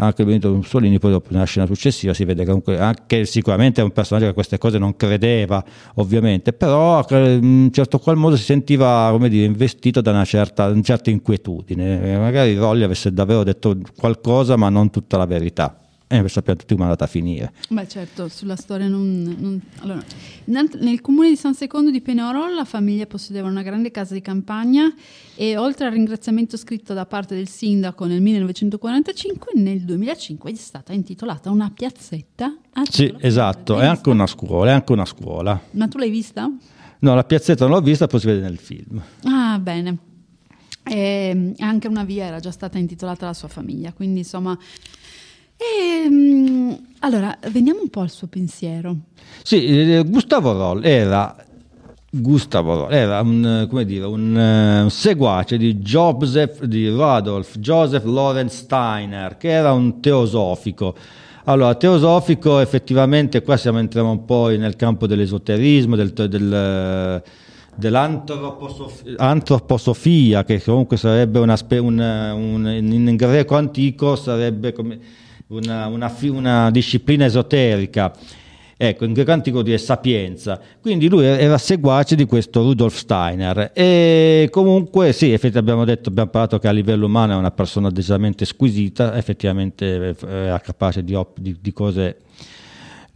anche 0.00 0.24
Benito 0.24 0.52
Mussolini 0.52 0.98
poi 0.98 1.12
dopo 1.12 1.28
nella 1.30 1.44
scena 1.44 1.66
successiva 1.66 2.14
si 2.14 2.24
vede 2.24 2.44
comunque 2.44 2.78
anche 2.78 3.24
sicuramente 3.24 3.80
è 3.80 3.84
un 3.84 3.90
personaggio 3.90 4.26
che 4.26 4.30
a 4.30 4.34
queste 4.34 4.58
cose 4.58 4.78
non 4.78 4.96
credeva 4.96 5.62
ovviamente 5.94 6.52
però 6.52 7.04
in 7.10 7.40
un 7.42 7.70
certo 7.72 7.98
qual 7.98 8.16
modo 8.16 8.36
si 8.36 8.44
sentiva 8.44 9.08
come 9.10 9.28
dire 9.28 9.44
investito 9.44 10.00
da 10.00 10.10
una 10.10 10.24
certa, 10.24 10.66
una 10.66 10.82
certa 10.82 11.10
inquietudine. 11.10 12.18
Magari 12.18 12.54
Rolli 12.56 12.84
avesse 12.84 13.12
davvero 13.12 13.42
detto 13.42 13.76
qualcosa 13.96 14.56
ma 14.56 14.68
non 14.68 14.90
tutta 14.90 15.16
la 15.16 15.26
verità 15.26 15.78
e 16.08 16.26
sappiamo 16.28 16.58
tutti 16.58 16.72
come 16.72 16.86
è 16.86 16.90
andata 16.90 17.04
a 17.04 17.08
finire. 17.08 17.52
Beh 17.68 17.86
certo, 17.86 18.28
sulla 18.28 18.56
storia 18.56 18.88
non... 18.88 19.36
non... 19.38 19.60
Allora, 19.80 20.02
nel 20.44 21.00
comune 21.02 21.28
di 21.28 21.36
San 21.36 21.54
Secondo 21.54 21.90
di 21.90 22.00
Peñarol 22.00 22.54
la 22.54 22.64
famiglia 22.64 23.06
possedeva 23.06 23.46
una 23.46 23.62
grande 23.62 23.90
casa 23.90 24.14
di 24.14 24.22
campagna 24.22 24.92
e 25.34 25.58
oltre 25.58 25.86
al 25.86 25.92
ringraziamento 25.92 26.56
scritto 26.56 26.94
da 26.94 27.04
parte 27.04 27.34
del 27.34 27.48
sindaco 27.48 28.06
nel 28.06 28.22
1945, 28.22 29.52
nel 29.56 29.82
2005 29.82 30.50
è 30.50 30.54
stata 30.54 30.94
intitolata 30.94 31.50
una 31.50 31.70
piazzetta. 31.70 32.56
Sì, 32.88 33.14
esatto, 33.18 33.78
è 33.78 33.84
anche 33.84 34.08
una 34.08 34.26
scuola, 34.26 34.70
è 34.70 34.74
anche 34.74 34.92
una 34.92 35.04
scuola. 35.04 35.60
Ma 35.72 35.88
tu 35.88 35.98
l'hai 35.98 36.10
vista? 36.10 36.50
No, 37.00 37.14
la 37.14 37.24
piazzetta 37.24 37.66
non 37.66 37.74
l'ho 37.74 37.80
vista, 37.82 38.06
poi 38.06 38.18
si 38.18 38.26
vede 38.26 38.40
nel 38.40 38.58
film. 38.58 39.00
Ah, 39.24 39.58
bene. 39.58 39.98
E 40.84 41.52
anche 41.58 41.86
una 41.86 42.04
via 42.04 42.24
era 42.24 42.40
già 42.40 42.50
stata 42.50 42.78
intitolata 42.78 43.26
alla 43.26 43.34
sua 43.34 43.48
famiglia, 43.48 43.92
quindi 43.92 44.20
insomma 44.20 44.58
e, 45.58 46.04
ehm, 46.04 46.78
allora, 47.00 47.36
veniamo 47.50 47.82
un 47.82 47.88
po' 47.88 48.00
al 48.00 48.10
suo 48.10 48.28
pensiero. 48.28 48.96
Sì, 49.42 49.66
eh, 49.66 50.04
Gustavo 50.06 50.52
Roll 50.52 50.84
era, 50.84 51.36
Gustavo 52.10 52.74
Roll 52.74 52.92
era 52.92 53.20
un, 53.20 53.68
dire, 53.84 54.04
un, 54.04 54.34
uh, 54.34 54.84
un, 54.84 54.90
seguace 54.90 55.58
di, 55.58 55.74
Joseph, 55.76 56.62
di 56.62 56.88
Rudolf 56.88 57.58
Joseph 57.58 58.04
Lorenz 58.04 58.54
Steiner, 58.54 59.36
che 59.36 59.50
era 59.50 59.72
un 59.72 60.00
teosofico. 60.00 60.94
Allora, 61.44 61.74
teosofico 61.74 62.60
effettivamente 62.60 63.42
qua 63.42 63.56
siamo 63.56 63.80
entriamo 63.80 64.10
un 64.10 64.24
po' 64.24 64.48
nel 64.48 64.76
campo 64.76 65.06
dell'esoterismo, 65.06 65.96
del, 65.96 66.12
del 66.12 67.22
dell'antroposofia, 67.78 70.44
che 70.44 70.60
comunque 70.60 70.96
sarebbe 70.96 71.38
una, 71.38 71.56
un, 71.70 71.98
un, 71.98 72.66
in 72.66 73.14
greco 73.14 73.54
antico 73.54 74.16
sarebbe 74.16 74.72
come 74.72 74.98
una, 75.48 75.86
una, 75.86 76.14
una 76.30 76.70
disciplina 76.70 77.24
esoterica 77.24 78.12
ecco, 78.80 79.04
in 79.04 79.12
greco 79.12 79.32
antico 79.32 79.62
dire 79.62 79.76
sapienza. 79.76 80.60
Quindi 80.80 81.08
lui 81.08 81.24
era 81.24 81.58
seguace 81.58 82.14
di 82.14 82.24
questo 82.24 82.62
Rudolf 82.62 82.96
Steiner 82.96 83.72
e 83.74 84.48
comunque 84.50 85.12
sì, 85.12 85.32
effettivamente 85.32 85.58
abbiamo 85.58 85.84
detto, 85.84 86.08
abbiamo 86.08 86.30
parlato 86.30 86.58
che 86.58 86.68
a 86.68 86.72
livello 86.72 87.06
umano 87.06 87.32
è 87.32 87.36
una 87.36 87.50
persona 87.50 87.90
decisamente 87.90 88.44
squisita, 88.44 89.16
effettivamente 89.16 90.16
era 90.20 90.60
capace 90.60 91.02
di, 91.02 91.18
di, 91.36 91.56
di 91.60 91.72
cose 91.72 92.18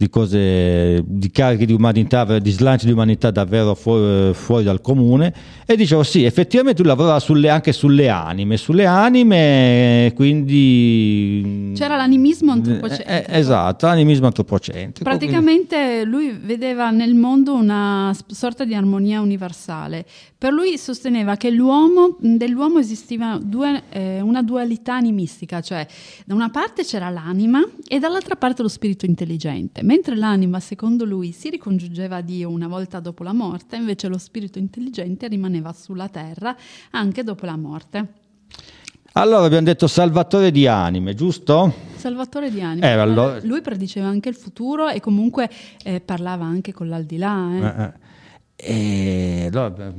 di 0.03 0.09
cose, 0.09 1.03
di 1.05 1.31
carichi 1.31 1.65
di 1.65 1.73
umanità, 1.73 2.39
di 2.39 2.51
slanci 2.51 2.85
di 2.85 2.91
umanità 2.91 3.31
davvero 3.31 3.73
fuori, 3.73 4.33
fuori 4.33 4.63
dal 4.63 4.81
comune 4.81 5.33
e 5.65 5.75
dicevo 5.75 6.03
sì, 6.03 6.25
effettivamente 6.25 6.81
lui 6.81 6.89
lavorava 6.89 7.19
sulle, 7.19 7.49
anche 7.49 7.71
sulle 7.71 8.09
anime, 8.09 8.57
sulle 8.57 8.85
anime 8.85 10.11
quindi... 10.15 11.71
C'era 11.75 11.95
l'animismo 11.95 12.51
antropocentrico. 12.51 13.09
Eh, 13.09 13.25
eh, 13.27 13.39
esatto, 13.39 13.85
l'animismo 13.85 14.27
antropocentrico. 14.27 15.09
Praticamente 15.09 15.77
quindi... 15.77 16.09
lui 16.09 16.39
vedeva 16.41 16.89
nel 16.91 17.15
mondo 17.15 17.53
una 17.53 18.15
sorta 18.27 18.65
di 18.65 18.75
armonia 18.75 19.21
universale. 19.21 20.05
Per 20.37 20.51
lui 20.51 20.77
sosteneva 20.77 21.37
che 21.37 21.49
dell'uomo 21.49 22.79
esisteva 22.79 23.39
due, 23.41 23.83
eh, 23.89 24.19
una 24.19 24.43
dualità 24.43 24.95
animistica, 24.95 25.61
cioè 25.61 25.87
da 26.25 26.33
una 26.33 26.49
parte 26.49 26.83
c'era 26.83 27.09
l'anima 27.09 27.61
e 27.87 27.99
dall'altra 27.99 28.35
parte 28.35 28.61
lo 28.61 28.67
spirito 28.67 29.05
intelligente. 29.05 29.83
Mentre 29.93 30.15
l'anima, 30.15 30.59
secondo 30.59 31.05
lui, 31.05 31.31
si 31.33 31.51
ricongiungeva 31.51 32.15
a 32.15 32.21
Dio 32.21 32.49
una 32.49 32.67
volta 32.67 32.99
dopo 32.99 33.21
la 33.21 33.31
morte, 33.31 33.75
invece 33.75 34.07
lo 34.07 34.17
spirito 34.17 34.57
intelligente 34.57 35.27
rimaneva 35.27 35.71
sulla 35.71 36.09
terra 36.09 36.57
anche 36.89 37.21
dopo 37.21 37.45
la 37.45 37.55
morte. 37.55 38.07
Allora 39.11 39.45
abbiamo 39.45 39.65
detto 39.65 39.85
salvatore 39.85 40.49
di 40.49 40.65
anime, 40.65 41.13
giusto? 41.13 41.71
Salvatore 41.95 42.49
di 42.49 42.59
anime. 42.59 42.87
Eh, 42.87 42.93
allora... 42.93 43.39
Lui 43.43 43.61
prediceva 43.61 44.07
anche 44.07 44.29
il 44.29 44.35
futuro 44.35 44.89
e 44.89 44.99
comunque 44.99 45.47
eh, 45.83 46.01
parlava 46.01 46.43
anche 46.43 46.73
con 46.73 46.89
l'aldilà. 46.89 47.51
Eh. 47.53 47.93
Eh, 48.55 49.43
eh. 49.43 49.49
Allora, 49.53 49.93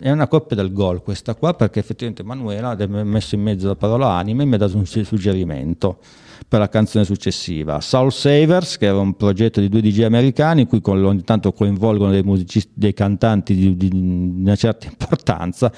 è 0.00 0.10
una 0.12 0.28
coppia 0.28 0.54
del 0.54 0.72
gol 0.72 1.02
questa 1.02 1.34
qua 1.34 1.54
perché 1.54 1.80
effettivamente 1.80 2.22
Manuela 2.22 2.76
ha 2.78 2.86
messo 2.86 3.34
in 3.34 3.42
mezzo 3.42 3.66
la 3.66 3.74
parola 3.74 4.12
anime 4.12 4.44
e 4.44 4.46
mi 4.46 4.54
ha 4.54 4.58
dato 4.58 4.76
un 4.76 4.86
suggerimento 4.86 5.98
per 6.46 6.60
la 6.60 6.68
canzone 6.68 7.04
successiva. 7.04 7.80
Soul 7.80 8.12
Savers, 8.12 8.76
che 8.76 8.86
era 8.86 8.98
un 8.98 9.14
progetto 9.14 9.60
di 9.60 9.68
due 9.68 9.80
DJ 9.80 10.02
americani 10.02 10.62
in 10.62 10.66
cui 10.66 10.80
ogni 10.84 11.22
tanto 11.22 11.52
coinvolgono 11.52 12.10
dei 12.10 12.22
musicisti, 12.22 12.72
dei 12.74 12.94
cantanti 12.94 13.54
di, 13.54 13.76
di 13.76 13.90
una 13.92 14.56
certa 14.56 14.86
importanza. 14.90 15.72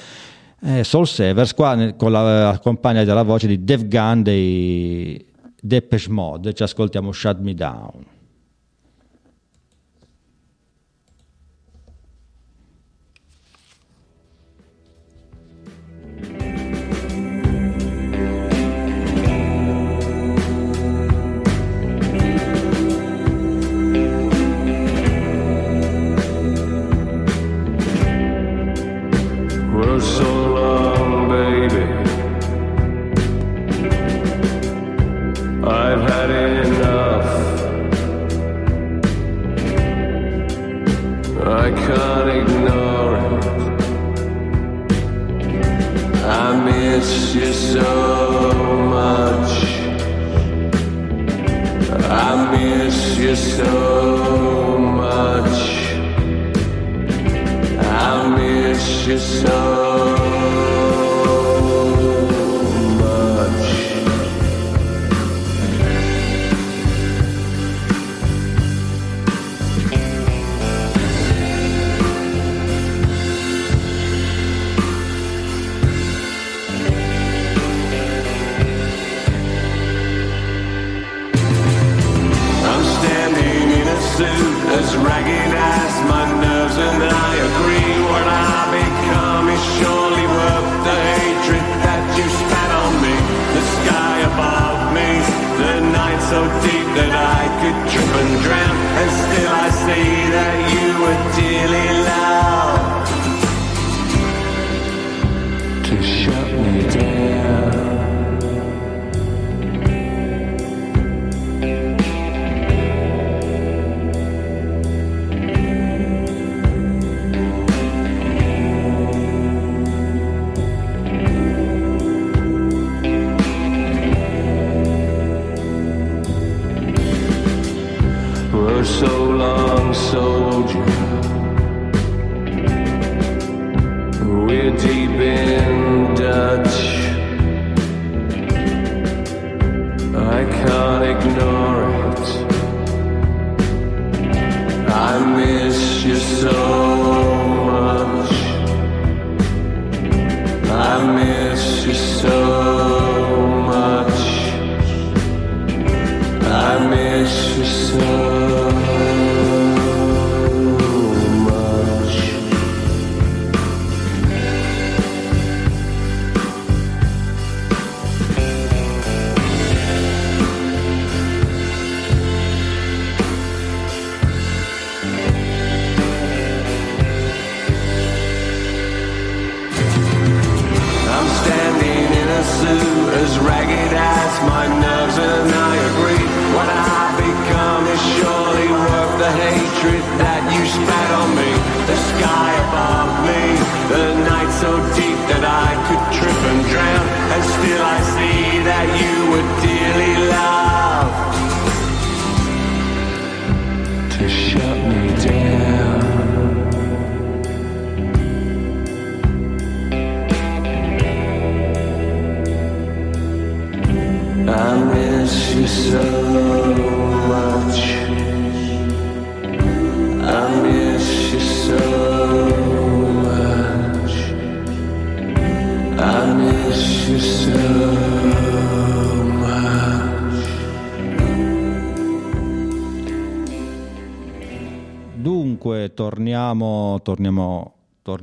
Eh, 0.61 0.83
Soul 0.85 1.07
Savers 1.07 1.53
qua 1.55 1.95
con 1.97 2.11
la, 2.11 2.49
accompagna 2.49 3.05
della 3.05 3.23
voce 3.23 3.47
di 3.47 3.63
Dave 3.63 3.87
Gunn 3.87 4.23
dei 4.23 5.25
Depeche 5.61 6.11
Mode, 6.11 6.53
ci 6.53 6.63
ascoltiamo 6.63 7.13
Shut 7.13 7.39
Me 7.41 7.55
Down. 7.55 8.14
I 52.17 52.51
miss 52.53 53.19
you 53.19 53.35
so 53.35 54.79
much. 54.79 55.59
I 57.81 58.37
miss 58.39 59.07
you 59.07 59.19
so 59.19 59.94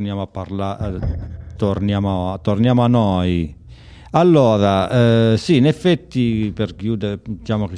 torniamo 0.02 0.22
a 0.22 0.28
parlare, 0.28 1.00
torniamo, 1.56 2.40
torniamo 2.42 2.82
a 2.82 2.88
noi. 2.88 3.56
Allora, 4.12 4.90
eh, 5.34 5.38
sì, 5.38 5.58
in 5.58 5.68
effetti, 5.68 6.52
per 6.54 6.76
chiudere, 6.76 7.20
diciamo 7.24 7.68
che 7.68 7.78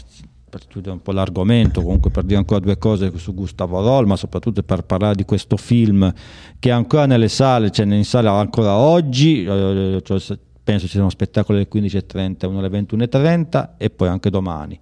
per 0.50 0.66
chiudere 0.68 0.94
un 0.94 1.02
po' 1.02 1.12
l'argomento, 1.12 1.82
comunque 1.82 2.12
per 2.12 2.24
dire 2.24 2.38
ancora 2.38 2.60
due 2.60 2.78
cose 2.78 3.12
su 3.18 3.34
Gustavo 3.34 3.82
Roll, 3.82 4.06
ma 4.06 4.16
soprattutto 4.16 4.64
per 4.64 4.84
parlare 4.84 5.16
di 5.16 5.26
questo 5.26 5.58
film 5.58 6.12
che 6.60 6.70
è 6.70 6.72
ancora 6.72 7.06
nelle 7.08 7.28
sale, 7.28 7.72
cioè 7.72 7.86
in 7.88 8.06
sala 8.06 8.32
ancora 8.32 8.78
oggi, 8.78 9.44
eh, 9.44 10.02
cioè, 10.04 10.38
penso 10.64 10.86
ci 10.86 10.92
siano 10.92 11.10
spettacoli 11.10 11.58
alle 11.58 11.68
15.30, 11.70 12.46
uno 12.46 12.60
alle 12.60 12.70
21.30 12.70 13.70
e 13.78 13.90
poi 13.90 14.08
anche 14.08 14.30
domani. 14.30 14.80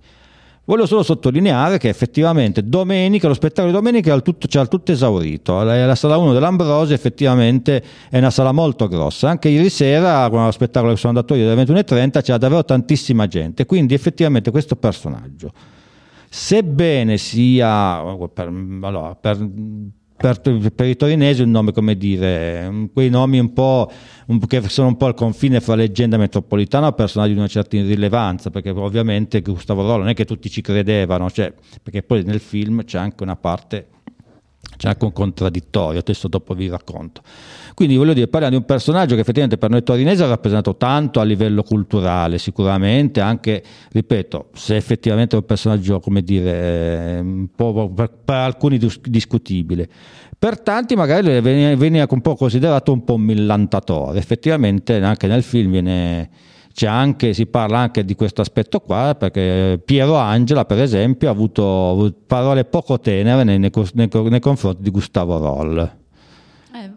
Voglio 0.72 0.86
solo 0.86 1.04
sottolineare 1.04 1.78
che 1.78 1.90
effettivamente 1.90 2.64
domenica, 2.64 3.28
lo 3.28 3.34
spettacolo 3.34 3.74
di 3.74 3.78
domenica 3.78 4.16
è 4.16 4.22
tutto, 4.22 4.48
c'è 4.48 4.58
al 4.58 4.70
tutto 4.70 4.94
esaurito. 4.94 5.64
La, 5.64 5.86
la 5.86 5.96
sala 5.96 6.16
1 6.16 6.32
dell'Ambrosi 6.32 6.94
effettivamente 6.94 7.84
è 8.10 8.18
una 8.20 8.30
sala 8.30 8.54
molto 8.54 8.88
grossa. 8.88 9.28
Anche 9.28 9.50
ieri 9.50 9.70
sera, 9.70 10.30
con 10.30 10.46
lo 10.46 10.52
spettacolo 10.52 10.94
che 10.94 10.98
sono 10.98 11.12
andato 11.12 11.36
io 11.36 11.52
alle 11.52 11.62
21.30, 11.62 12.22
c'era 12.22 12.38
davvero 12.38 12.64
tantissima 12.64 13.28
gente. 13.28 13.66
Quindi 13.66 13.96
effettivamente 13.96 14.50
questo 14.50 14.78
personaggio, 14.78 15.52
sebbene 16.30 17.18
sia 17.18 18.02
per, 18.34 18.48
allora, 18.48 19.14
per, 19.16 19.46
per, 20.22 20.40
per 20.72 20.86
i 20.86 20.96
torinesi 20.96 21.42
un 21.42 21.50
nome 21.50 21.72
come 21.72 21.98
dire, 21.98 22.90
quei 22.94 23.10
nomi 23.10 23.40
un 23.40 23.52
po' 23.54 23.92
un- 24.28 24.40
che 24.46 24.62
sono 24.70 24.90
un 24.90 24.98
po' 24.98 25.08
al 25.08 25.16
confine 25.16 25.60
fra 25.60 25.74
leggenda 25.74 26.18
metropolitana 26.18 26.90
e 26.90 26.94
personaggi 26.94 27.34
di 27.34 27.40
una 27.40 27.48
certa 27.48 27.76
irrilevanza, 27.76 28.52
perché 28.52 28.70
ovviamente 28.70 29.42
Gustavo 29.42 29.82
Rollo 29.82 29.98
non 29.98 30.10
è 30.10 30.14
che 30.14 30.26
tutti 30.26 30.50
ci 30.50 30.62
credevano, 30.62 31.30
cioè, 31.32 31.52
perché 31.82 32.04
poi 32.04 32.24
nel 32.24 32.40
film 32.40 32.84
c'è 32.84 33.00
anche 33.00 33.24
una 33.24 33.36
parte, 33.36 33.88
c'è 34.82 34.88
anche 34.88 35.06
un 35.06 35.14
contraddittorio, 35.14 36.00
adesso 36.00 36.28
dopo 36.28 36.56
vi 36.56 36.68
racconto. 36.68 37.22
Quindi 37.76 37.96
voglio 37.98 38.14
dire, 38.14 38.28
parliamo 38.28 38.56
di 38.56 38.62
un 38.62 38.66
personaggio 38.66 39.14
che 39.14 39.22
effettivamente 39.22 39.60
per 39.60 39.70
noi 39.70 39.84
torinesi 39.84 40.24
ha 40.24 40.28
rappresentato 40.28 40.76
tanto 40.76 41.20
a 41.20 41.24
livello 41.24 41.62
culturale, 41.62 42.40
sicuramente, 42.40 43.22
anche, 43.22 43.62
ripeto, 43.92 44.50
se 44.54 44.76
effettivamente 44.76 45.36
è 45.36 45.40
un 45.40 45.46
personaggio, 45.46 46.00
come 46.00 46.24
dire, 46.24 47.18
eh, 47.18 47.20
un 47.20 47.50
po' 47.56 47.92
per, 47.94 48.10
per 48.26 48.38
alcuni 48.38 48.80
dis- 48.80 49.02
discutibile. 49.02 49.88
Per 50.40 50.60
tanti 50.62 50.96
magari 50.96 51.40
veniva, 51.42 52.08
un 52.10 52.22
po' 52.22 52.34
considerato 52.34 52.92
un 52.92 53.04
po' 53.04 53.18
millantatore, 53.18 54.18
effettivamente 54.18 54.96
anche 54.96 55.28
nel 55.28 55.44
film 55.44 55.70
viene, 55.70 56.28
anche, 56.88 57.34
si 57.34 57.46
parla 57.46 57.80
anche 57.80 58.04
di 58.06 58.16
questo 58.16 58.42
aspetto 58.42 58.80
qua, 58.80 59.16
perché 59.18 59.82
Piero 59.84 60.16
Angela, 60.16 60.66
per 60.66 60.80
esempio, 60.80 61.28
ha 61.28 61.32
avuto, 61.32 62.14
parole 62.28 62.66
poco 62.66 63.00
tenere 63.00 63.44
nei, 63.44 63.60
nei, 63.60 63.72
nei- 63.94 64.10
nei 64.12 64.40
confronti 64.40 64.82
di 64.82 64.90
Gustavo 64.90 65.38
Roll. 65.38 65.78
Eh, 66.74 66.92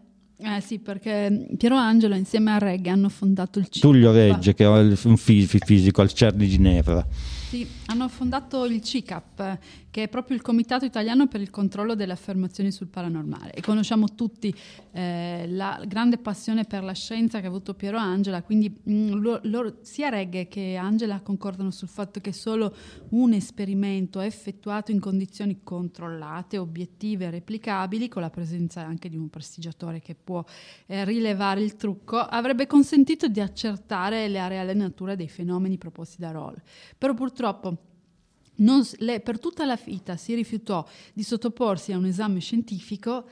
Eh 0.46 0.60
sì, 0.60 0.78
perché 0.78 1.46
Piero 1.56 1.76
Angelo 1.76 2.14
insieme 2.14 2.52
a 2.52 2.58
Regge 2.58 2.90
hanno 2.90 3.08
fondato 3.08 3.58
il 3.58 3.66
CICAP. 3.68 3.80
Tullio 3.80 4.12
Regge, 4.12 4.52
che 4.54 4.64
è 4.64 4.68
un 4.68 5.16
fisico 5.16 6.02
al 6.02 6.12
CERN 6.12 6.36
di 6.36 6.48
Ginevra. 6.48 7.06
Sì, 7.54 7.64
hanno 7.86 8.08
fondato 8.08 8.64
il 8.64 8.82
CICAP, 8.82 9.58
che 9.88 10.02
è 10.02 10.08
proprio 10.08 10.34
il 10.34 10.42
Comitato 10.42 10.84
Italiano 10.84 11.28
per 11.28 11.40
il 11.40 11.50
controllo 11.50 11.94
delle 11.94 12.12
affermazioni 12.12 12.72
sul 12.72 12.88
paranormale. 12.88 13.52
E 13.52 13.60
conosciamo 13.60 14.12
tutti 14.16 14.52
eh, 14.90 15.46
la 15.46 15.80
grande 15.86 16.18
passione 16.18 16.64
per 16.64 16.82
la 16.82 16.94
scienza 16.94 17.38
che 17.38 17.46
ha 17.46 17.48
avuto 17.48 17.74
Piero 17.74 17.96
Angela, 17.96 18.42
quindi 18.42 18.76
mh, 18.82 18.92
mm, 18.92 19.38
loro, 19.42 19.76
sia 19.82 20.08
Regge 20.08 20.48
che 20.48 20.74
Angela 20.74 21.20
concordano 21.20 21.70
sul 21.70 21.86
fatto 21.86 22.18
che 22.18 22.32
solo 22.32 22.74
un 23.10 23.34
esperimento 23.34 24.18
effettuato 24.18 24.90
in 24.90 24.98
condizioni 24.98 25.60
controllate, 25.62 26.58
obiettive 26.58 27.30
replicabili, 27.30 28.08
con 28.08 28.22
la 28.22 28.30
presenza 28.30 28.80
anche 28.80 29.08
di 29.08 29.16
un 29.16 29.30
prestigiatore 29.30 30.00
che 30.00 30.16
può 30.16 30.44
eh, 30.86 31.04
rilevare 31.04 31.60
il 31.60 31.76
trucco, 31.76 32.18
avrebbe 32.18 32.66
consentito 32.66 33.28
di 33.28 33.38
accertare 33.38 34.26
la 34.26 34.48
reale 34.48 34.74
natura 34.74 35.14
dei 35.14 35.28
fenomeni 35.28 35.78
proposti 35.78 36.16
da 36.18 36.32
Roll. 36.32 36.60
Però 36.98 37.14
purtroppo 37.14 37.42
non, 38.56 38.82
lei, 38.98 39.20
per 39.20 39.38
tutta 39.38 39.64
la 39.64 39.78
vita 39.82 40.16
si 40.16 40.34
rifiutò 40.34 40.86
di 41.12 41.22
sottoporsi 41.22 41.92
a 41.92 41.98
un 41.98 42.06
esame 42.06 42.38
scientifico 42.40 43.26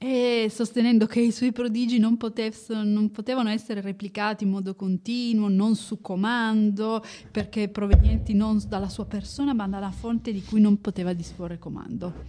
e 0.00 0.46
sostenendo 0.48 1.06
che 1.06 1.18
i 1.18 1.32
suoi 1.32 1.50
prodigi 1.50 1.98
non, 1.98 2.16
potevano, 2.16 2.84
non 2.84 3.10
potevano 3.10 3.48
essere 3.48 3.80
replicati 3.80 4.44
in 4.44 4.50
modo 4.50 4.76
continuo, 4.76 5.48
non 5.48 5.74
su 5.74 6.00
comando, 6.00 7.02
perché 7.32 7.68
provenienti 7.68 8.32
non 8.32 8.62
dalla 8.68 8.88
sua 8.88 9.06
persona 9.06 9.54
ma 9.54 9.66
dalla 9.66 9.90
fonte 9.90 10.32
di 10.32 10.40
cui 10.44 10.60
non 10.60 10.80
poteva 10.80 11.12
disporre 11.14 11.58
comando. 11.58 12.26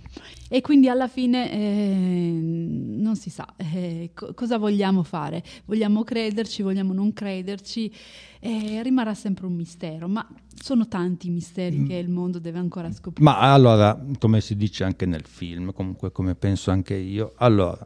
E 0.50 0.62
quindi 0.62 0.90
alla 0.90 1.08
fine 1.08 1.52
eh, 1.52 2.40
non 2.42 3.16
si 3.16 3.30
sa 3.30 3.48
eh, 3.58 4.10
co- 4.16 4.34
cosa 4.34 4.58
vogliamo 4.58 5.04
fare, 5.04 5.44
vogliamo 5.66 6.04
crederci, 6.04 6.64
vogliamo 6.64 6.92
non 6.92 7.14
crederci, 7.14 7.94
eh, 8.40 8.82
rimarrà 8.82 9.14
sempre 9.14 9.46
un 9.46 9.54
mistero, 9.54 10.08
ma 10.08 10.28
sono 10.62 10.88
tanti 10.88 11.28
i 11.28 11.30
misteri 11.32 11.78
mm. 11.78 11.88
che 11.88 11.96
il 11.96 12.10
mondo 12.10 12.40
deve 12.40 12.60
ancora 12.60 12.92
scoprire. 12.92 13.24
Ma 13.24 13.40
allora, 13.40 14.00
come 14.20 14.42
si 14.42 14.56
dice 14.56 14.84
anche 14.84 15.06
nel 15.06 15.26
film, 15.26 15.74
comunque 15.74 16.12
come 16.12 16.36
penso 16.36 16.72
anche 16.72 16.96
io, 16.96 17.34
allora, 17.38 17.86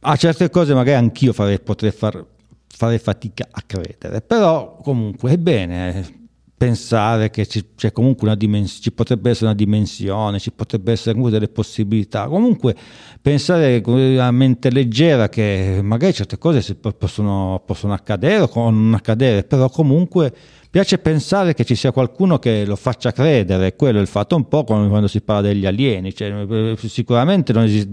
a 0.00 0.16
certe 0.16 0.50
cose 0.50 0.74
magari 0.74 0.96
anch'io 0.96 1.32
farei, 1.32 1.60
potrei 1.60 1.90
far, 1.90 2.24
fare 2.66 2.98
fatica 2.98 3.48
a 3.50 3.62
credere, 3.62 4.20
però 4.20 4.76
comunque 4.82 5.32
è 5.32 5.38
bene 5.38 6.18
pensare 6.60 7.30
che 7.30 7.46
ci, 7.46 7.68
c'è 7.74 7.90
comunque 7.90 8.26
una 8.26 8.36
dimensione, 8.36 8.82
ci 8.82 8.92
potrebbe 8.92 9.30
essere 9.30 9.46
una 9.46 9.54
dimensione, 9.54 10.38
ci 10.38 10.52
potrebbe 10.52 10.92
essere 10.92 11.12
comunque 11.12 11.38
delle 11.38 11.50
possibilità. 11.50 12.28
Comunque 12.28 12.76
pensare 13.22 13.82
a 14.18 14.30
mente 14.30 14.70
leggera 14.70 15.30
che 15.30 15.80
magari 15.82 16.12
certe 16.12 16.36
cose 16.36 16.74
possono, 16.74 17.62
possono 17.64 17.94
accadere 17.94 18.46
o 18.52 18.68
non 18.68 18.92
accadere, 18.92 19.42
però 19.44 19.70
comunque 19.70 20.34
piace 20.68 20.98
pensare 20.98 21.54
che 21.54 21.64
ci 21.64 21.74
sia 21.74 21.92
qualcuno 21.92 22.38
che 22.38 22.66
lo 22.66 22.76
faccia 22.76 23.10
credere, 23.10 23.74
quello 23.74 23.96
è 23.96 24.02
il 24.02 24.06
fatto 24.06 24.36
un 24.36 24.46
po' 24.46 24.62
come 24.64 24.86
quando 24.90 25.08
si 25.08 25.22
parla 25.22 25.48
degli 25.48 25.64
alieni, 25.64 26.14
cioè, 26.14 26.76
sicuramente 26.76 27.58
esiste, 27.58 27.88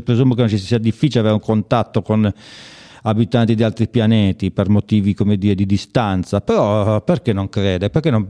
presumo 0.00 0.32
che 0.32 0.40
non 0.40 0.48
ci 0.48 0.56
sia 0.56 0.78
difficile 0.78 1.20
avere 1.20 1.34
un 1.34 1.42
contatto 1.42 2.00
con 2.00 2.32
abitanti 3.02 3.54
di 3.54 3.62
altri 3.62 3.88
pianeti 3.88 4.50
per 4.50 4.68
motivi 4.68 5.14
come 5.14 5.36
dire 5.36 5.54
di 5.54 5.66
distanza, 5.66 6.40
però 6.40 7.00
perché 7.02 7.32
non 7.32 7.48
crede? 7.48 7.90
Perché 7.90 8.10
non... 8.10 8.28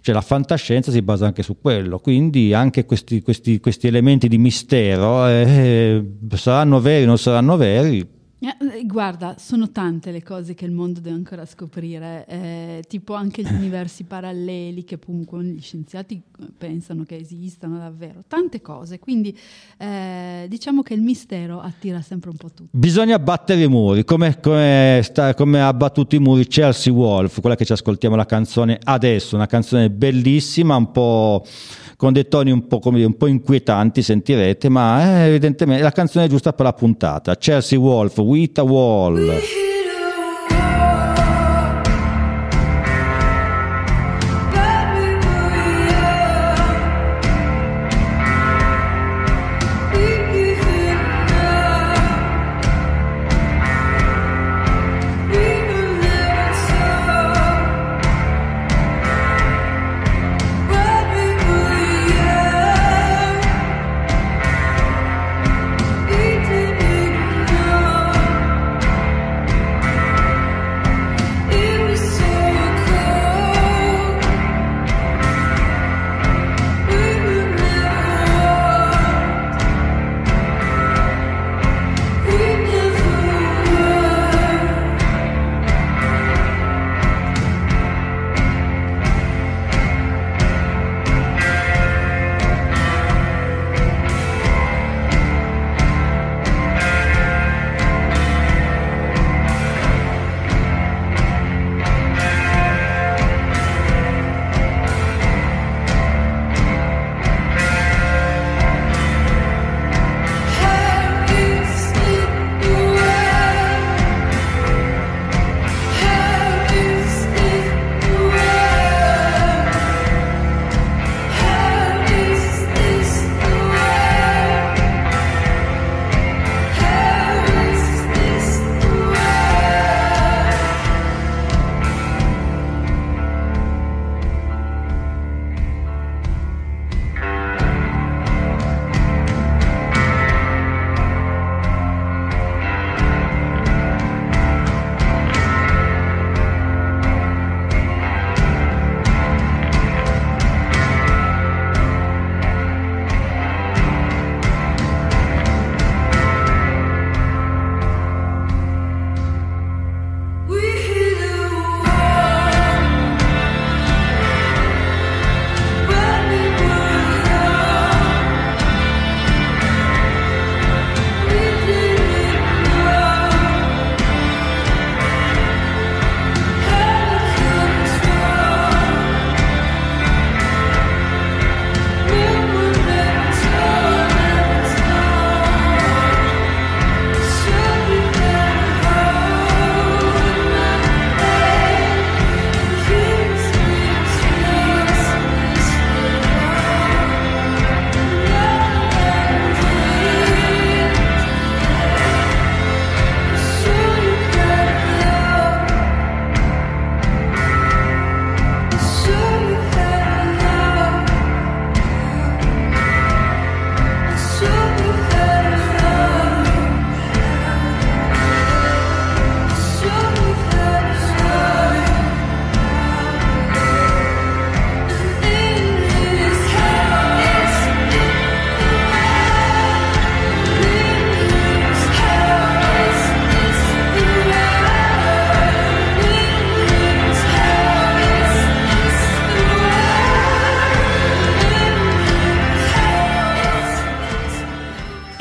Cioè, 0.00 0.14
la 0.14 0.20
fantascienza 0.20 0.90
si 0.90 1.02
basa 1.02 1.26
anche 1.26 1.42
su 1.42 1.58
quello, 1.60 1.98
quindi 1.98 2.54
anche 2.54 2.84
questi, 2.84 3.22
questi, 3.22 3.60
questi 3.60 3.86
elementi 3.86 4.28
di 4.28 4.38
mistero 4.38 5.26
eh, 5.26 6.04
saranno 6.34 6.80
veri 6.80 7.04
o 7.04 7.06
non 7.06 7.18
saranno 7.18 7.56
veri, 7.56 8.00
eh, 8.00 8.06
guarda, 8.84 9.36
sono 9.38 9.70
tante 9.70 10.10
le 10.10 10.22
cose 10.22 10.54
che 10.54 10.64
il 10.64 10.72
mondo 10.72 11.00
deve 11.00 11.16
ancora 11.16 11.46
scoprire, 11.46 12.24
eh, 12.28 12.84
tipo 12.88 13.14
anche 13.14 13.42
gli 13.42 13.52
universi 13.54 14.04
paralleli 14.04 14.84
che 14.84 14.98
comunque 14.98 15.42
gli 15.42 15.60
scienziati 15.60 16.20
eh, 16.40 16.46
pensano 16.56 17.04
che 17.04 17.16
esistano 17.16 17.78
davvero, 17.78 18.22
tante 18.26 18.60
cose, 18.60 18.98
quindi 18.98 19.36
eh, 19.78 20.46
diciamo 20.48 20.82
che 20.82 20.94
il 20.94 21.02
mistero 21.02 21.60
attira 21.60 22.00
sempre 22.00 22.30
un 22.30 22.36
po' 22.36 22.48
tutti. 22.48 22.70
Bisogna 22.72 23.18
battere 23.18 23.62
i 23.62 23.68
muri, 23.68 24.04
come, 24.04 24.38
come, 24.40 25.00
sta, 25.02 25.34
come 25.34 25.62
ha 25.62 25.72
battuto 25.72 26.14
i 26.14 26.18
muri 26.18 26.46
Chelsea 26.46 26.92
Wolf, 26.92 27.40
quella 27.40 27.56
che 27.56 27.64
ci 27.64 27.72
ascoltiamo 27.72 28.16
la 28.16 28.26
canzone 28.26 28.78
adesso, 28.82 29.36
una 29.36 29.46
canzone 29.46 29.90
bellissima, 29.90 30.76
un 30.76 30.90
po' 30.90 31.44
con 32.04 32.12
dei 32.12 32.28
toni 32.28 32.50
un 32.50 32.66
po', 32.66 32.80
dire, 32.90 33.06
un 33.06 33.16
po 33.16 33.26
inquietanti, 33.26 34.02
sentirete, 34.02 34.68
ma 34.68 35.22
eh, 35.22 35.28
evidentemente 35.28 35.82
la 35.82 35.90
canzone 35.90 36.26
è 36.26 36.28
giusta 36.28 36.52
per 36.52 36.66
la 36.66 36.74
puntata. 36.74 37.34
Chelsea 37.36 37.78
Wolf, 37.78 38.18
With 38.18 38.58
a 38.58 38.62
Wall. 38.62 39.63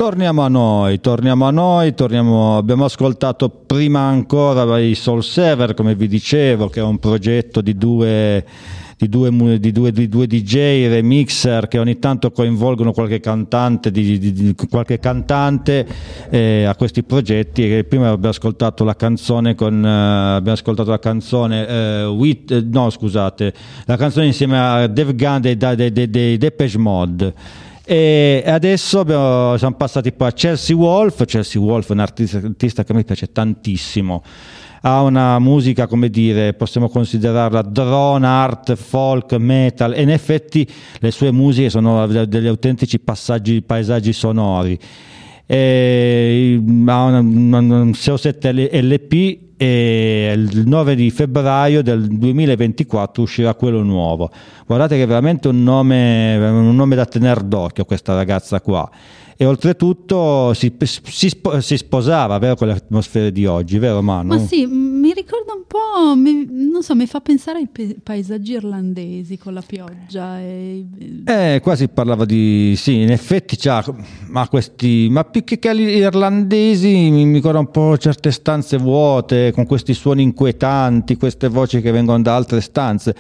Torniamo 0.04 0.42
a 0.42 0.50
noi, 0.50 1.00
torniamo 1.00 1.46
a 1.46 1.52
noi, 1.52 1.94
torniamo, 1.94 2.58
abbiamo 2.58 2.84
ascoltato 2.84 3.48
prima 3.48 4.02
ancora 4.02 4.78
i 4.78 4.96
Soul 4.96 5.24
Sever, 5.24 5.74
come 5.74 5.96
vi 5.96 6.10
dicevo, 6.10 6.68
che 6.68 6.82
è 6.82 6.84
un 6.84 7.00
progetto 7.00 7.62
di 7.62 7.78
due 7.78 8.44
di 8.98 9.08
due, 9.08 9.60
di, 9.60 9.72
due, 9.72 9.92
di 9.94 10.10
due, 10.10 10.28
DJ, 10.28 10.90
remixer 10.90 11.70
che 11.70 11.80
ogni 11.80 12.00
tanto 12.00 12.32
coinvolgono 12.32 12.92
qualche 12.92 13.22
cantante, 13.22 13.94
qualche 14.70 15.00
cantante 15.00 15.88
eh, 16.30 16.66
a 16.66 16.76
questi 16.76 17.04
progetti. 17.04 17.74
E 17.74 17.86
prima 17.86 18.10
abbiamo 18.10 18.28
ascoltato 18.28 18.84
la 18.84 18.98
canzone 18.98 19.56
con 19.56 19.74
uh, 19.74 20.36
abbiamo 20.36 20.52
ascoltato 20.52 20.90
la 20.90 21.00
canzone 21.00 21.62
uh, 22.04 22.10
with, 22.10 22.52
uh, 22.52 22.68
no 22.70 22.90
scusate, 22.90 23.54
la 23.86 23.96
canzone 23.96 24.26
insieme 24.26 24.60
a 24.60 24.86
Dev 24.88 25.12
dei, 25.40 26.10
dei 26.10 26.38
Depeche 26.38 26.78
Mod. 26.78 27.34
E 27.86 28.44
adesso 28.46 29.00
abbiamo, 29.00 29.58
siamo 29.58 29.76
passati 29.76 30.12
poi 30.12 30.30
a 30.30 30.32
Chelsea 30.32 30.76
Wolf. 30.76 31.26
Chelsea 31.26 31.62
Wolf 31.62 31.90
è 31.90 31.92
un 31.92 32.00
artista, 32.00 32.38
artista 32.38 32.84
che 32.84 32.94
me 32.94 33.04
piace 33.04 33.32
tantissimo 33.32 34.24
ha 34.86 35.02
una 35.02 35.40
musica, 35.40 35.88
come 35.88 36.10
dire, 36.10 36.54
possiamo 36.54 36.90
considerarla 36.90 37.62
drone, 37.62 38.28
art, 38.28 38.76
folk, 38.76 39.32
metal, 39.34 39.94
e 39.94 40.02
in 40.02 40.10
effetti 40.10 40.68
le 41.00 41.12
sue 41.12 41.32
musiche 41.32 41.70
sono 41.70 42.06
degli 42.06 42.48
autentici 42.48 43.00
passaggi, 43.00 43.62
paesaggi 43.62 44.12
sonori. 44.12 44.78
E, 45.46 46.62
ha 46.86 47.04
un 47.06 47.92
6 47.94 48.22
LP 48.72 49.38
e 49.58 50.34
il 50.36 50.68
9 50.68 50.96
di 50.96 51.10
febbraio 51.12 51.82
del 51.84 52.08
2024 52.08 53.22
uscirà 53.22 53.54
quello 53.54 53.84
nuovo. 53.84 54.30
Guardate 54.66 54.96
che 54.98 55.04
è 55.04 55.08
veramente 55.08 55.48
un 55.48 55.64
nome, 55.64 56.36
un 56.38 56.76
nome 56.76 56.96
da 56.96 57.06
tenere 57.06 57.48
d'occhio 57.48 57.86
questa 57.86 58.14
ragazza 58.16 58.62
qua 58.62 58.90
e 59.36 59.46
oltretutto 59.46 60.54
si, 60.54 60.74
si, 60.82 61.32
si 61.60 61.78
sposava 61.78 62.38
vero, 62.38 62.56
con 62.56 62.68
le 62.68 62.74
atmosfere 62.74 63.32
di 63.32 63.46
oggi, 63.46 63.78
vero 63.78 64.02
Manu? 64.02 64.28
Ma 64.28 64.40
sì, 64.40 64.66
mi 64.66 65.12
ricorda 65.14 65.54
un 65.54 65.64
po', 65.68 66.16
mi, 66.16 66.48
non 66.50 66.84
so, 66.84 66.96
mi 66.96 67.08
fa 67.08 67.20
pensare 67.20 67.60
ai 67.60 67.68
pe- 67.72 67.98
paesaggi 68.02 68.54
irlandesi 68.54 69.38
con 69.38 69.54
la 69.54 69.64
pioggia. 69.66 70.40
E... 70.40 70.86
Eh, 71.26 71.60
quasi 71.62 71.88
parlava 71.88 72.26
di, 72.26 72.74
sì, 72.78 73.02
in 73.02 73.12
effetti 73.12 73.58
c'ha, 73.58 73.84
ma 74.28 74.48
questi, 74.48 75.08
ma 75.10 75.24
più 75.24 75.44
che, 75.44 75.60
irlandesi 75.62 77.10
mi 77.10 77.34
ricorda 77.34 77.60
un 77.60 77.72
po' 77.72 77.98
certe 77.98 78.32
stanze 78.32 78.78
vuote, 78.78 79.52
con 79.52 79.66
questi 79.66 79.94
suoni 79.94 80.24
inquietanti, 80.24 81.18
queste 81.18 81.48
voci 81.48 81.82
che 81.82 81.92
vengono 81.92 82.22
da 82.22 82.36
altre 82.36 82.62
stanze. 82.62 83.16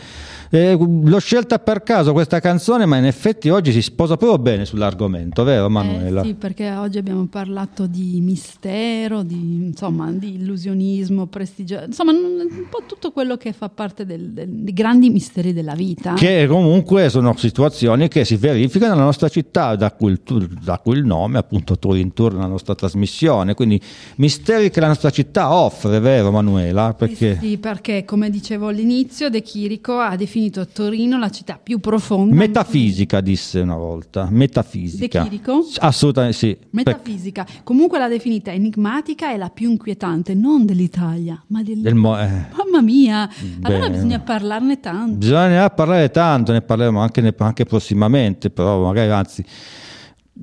Eh, 0.49 0.77
l'ho 0.77 1.19
scelta 1.19 1.57
per 1.59 1.81
caso 1.81 2.11
questa 2.13 2.39
canzone, 2.39 2.85
ma 2.85 2.97
in 2.97 3.05
effetti 3.05 3.49
oggi 3.49 3.71
si 3.71 3.81
sposa 3.81 4.17
proprio 4.17 4.37
bene 4.37 4.65
sull'argomento, 4.65 5.43
vero 5.43 5.69
Manuela? 5.69 6.02
Eh, 6.02 6.02
sì, 6.23 6.33
perché 6.33 6.71
oggi 6.71 6.97
abbiamo 6.97 7.25
parlato 7.27 7.87
di 7.87 8.19
mistero, 8.21 9.23
di, 9.23 9.65
insomma, 9.65 10.11
di 10.11 10.35
illusionismo, 10.35 11.27
prestigio, 11.27 11.83
insomma, 11.85 12.11
un 12.11 12.67
po' 12.69 12.83
tutto 12.85 13.11
quello 13.11 13.37
che 13.37 13.53
fa 13.53 13.69
parte 13.69 14.05
del, 14.05 14.31
del, 14.31 14.49
dei 14.49 14.73
grandi 14.73 15.09
misteri 15.09 15.53
della 15.53 15.75
vita. 15.75 16.13
Che 16.13 16.47
comunque 16.47 17.09
sono 17.09 17.35
situazioni 17.37 18.07
che 18.07 18.25
si 18.25 18.35
verificano 18.35 18.93
nella 18.93 19.05
nostra 19.05 19.29
città, 19.29 19.75
da 19.75 19.91
cui, 19.91 20.19
da 20.63 20.79
cui 20.79 20.97
il 20.97 21.05
nome, 21.05 21.37
appunto, 21.37 21.77
Turin 21.77 22.13
Tour, 22.13 22.33
nella 22.33 22.47
nostra 22.47 22.75
trasmissione. 22.75 23.53
Quindi 23.53 23.79
misteri 24.15 24.69
che 24.69 24.79
la 24.79 24.87
nostra 24.87 25.09
città 25.09 25.53
offre, 25.53 25.99
vero 25.99 26.31
Manuela? 26.31 26.93
Perché... 26.93 27.31
Eh 27.31 27.37
sì, 27.39 27.57
perché 27.57 28.05
come 28.05 28.29
dicevo 28.29 28.67
all'inizio, 28.67 29.29
De 29.29 29.41
Chirico 29.41 29.99
ha 29.99 30.15
definito 30.15 30.67
Torino 30.67 31.17
la 31.17 31.29
città 31.29 31.59
più 31.61 31.79
profonda. 31.79 32.35
Metafisica, 32.35 33.21
disse 33.21 33.59
una 33.59 33.77
volta. 33.77 34.27
Metafisica. 34.29 35.23
De 35.23 35.29
Chirico? 35.29 35.65
Assolutamente 35.93 36.37
sì. 36.37 36.57
Metafisica. 36.71 37.45
Comunque 37.63 37.99
l'ha 37.99 38.07
definita 38.07 38.51
enigmatica 38.51 39.31
e 39.31 39.37
la 39.37 39.49
più 39.49 39.69
inquietante, 39.69 40.33
non 40.33 40.65
dell'Italia, 40.65 41.41
ma 41.47 41.61
del... 41.61 41.93
mo- 41.93 42.19
eh. 42.19 42.47
Mamma 42.57 42.81
mia! 42.81 43.29
Bene. 43.39 43.75
Allora 43.75 43.89
bisogna 43.89 44.19
parlarne 44.19 44.79
tanto. 44.79 45.15
Bisogna 45.17 45.69
parlare 45.69 46.09
tanto, 46.09 46.51
ne 46.51 46.61
parleremo 46.61 46.99
anche, 46.99 47.33
anche 47.37 47.65
prossimamente, 47.65 48.49
però 48.49 48.83
magari 48.83 49.11
anzi 49.11 49.45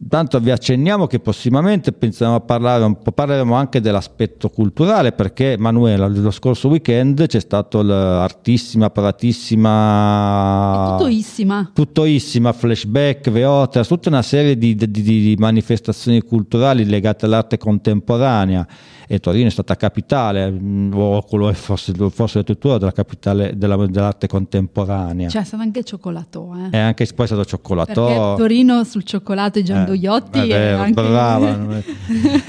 Tanto 0.08 0.38
vi 0.38 0.52
accenniamo 0.52 1.08
che 1.08 1.18
prossimamente 1.18 1.90
pensiamo 1.90 2.36
a 2.36 2.40
parlare 2.40 2.84
un 2.84 3.02
po', 3.02 3.10
parleremo 3.10 3.54
anche 3.54 3.80
dell'aspetto 3.80 4.48
culturale 4.48 5.10
perché 5.10 5.56
Manuela, 5.58 6.06
lo 6.06 6.30
scorso 6.30 6.68
weekend 6.68 7.26
c'è 7.26 7.40
stato 7.40 7.82
l'artissima, 7.82 8.88
paratissima, 8.90 10.94
tuttoissima, 10.96 11.70
tuttoissima 11.74 12.52
flashback, 12.52 13.30
veotra, 13.30 13.84
tutta 13.84 14.10
una 14.10 14.22
serie 14.22 14.56
di, 14.56 14.76
di, 14.76 14.88
di 14.88 15.34
manifestazioni 15.36 16.22
culturali 16.22 16.84
legate 16.84 17.24
all'arte 17.24 17.58
contemporanea 17.58 18.64
e 19.12 19.18
Torino 19.18 19.48
è 19.48 19.50
stata 19.50 19.74
capitale, 19.74 20.48
mm, 20.48 20.92
o 20.94 21.20
quello 21.22 21.52
forse, 21.52 21.92
forse 22.10 22.44
tuttora 22.44 22.78
della 22.78 22.92
capitale 22.92 23.54
della, 23.56 23.74
dell'arte 23.88 24.28
contemporanea. 24.28 25.26
C'è 25.26 25.42
stato 25.42 25.64
anche 25.64 25.82
cioccolato, 25.82 26.54
eh. 26.70 26.76
E 26.76 26.78
anche 26.78 27.04
poi 27.12 27.24
è 27.24 27.26
stato 27.26 27.44
cioccolato. 27.44 28.04
Perché 28.04 28.34
Torino 28.36 28.84
sul 28.84 29.02
cioccolato 29.02 29.58
e 29.58 29.64
Giandoiotti 29.64 30.48
eh, 30.48 30.56
è 30.56 30.68
anche... 30.68 30.92
brava. 31.02 31.82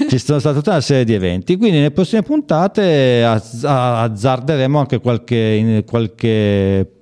Ci 0.08 0.18
sono 0.18 0.38
state 0.38 0.54
tutta 0.54 0.70
una 0.70 0.80
serie 0.80 1.02
di 1.02 1.14
eventi, 1.14 1.56
quindi 1.56 1.78
nelle 1.78 1.90
prossime 1.90 2.22
puntate 2.22 3.24
azzarderemo 3.24 4.78
anche 4.78 5.00
qualche, 5.00 5.82
qualche 5.84 6.92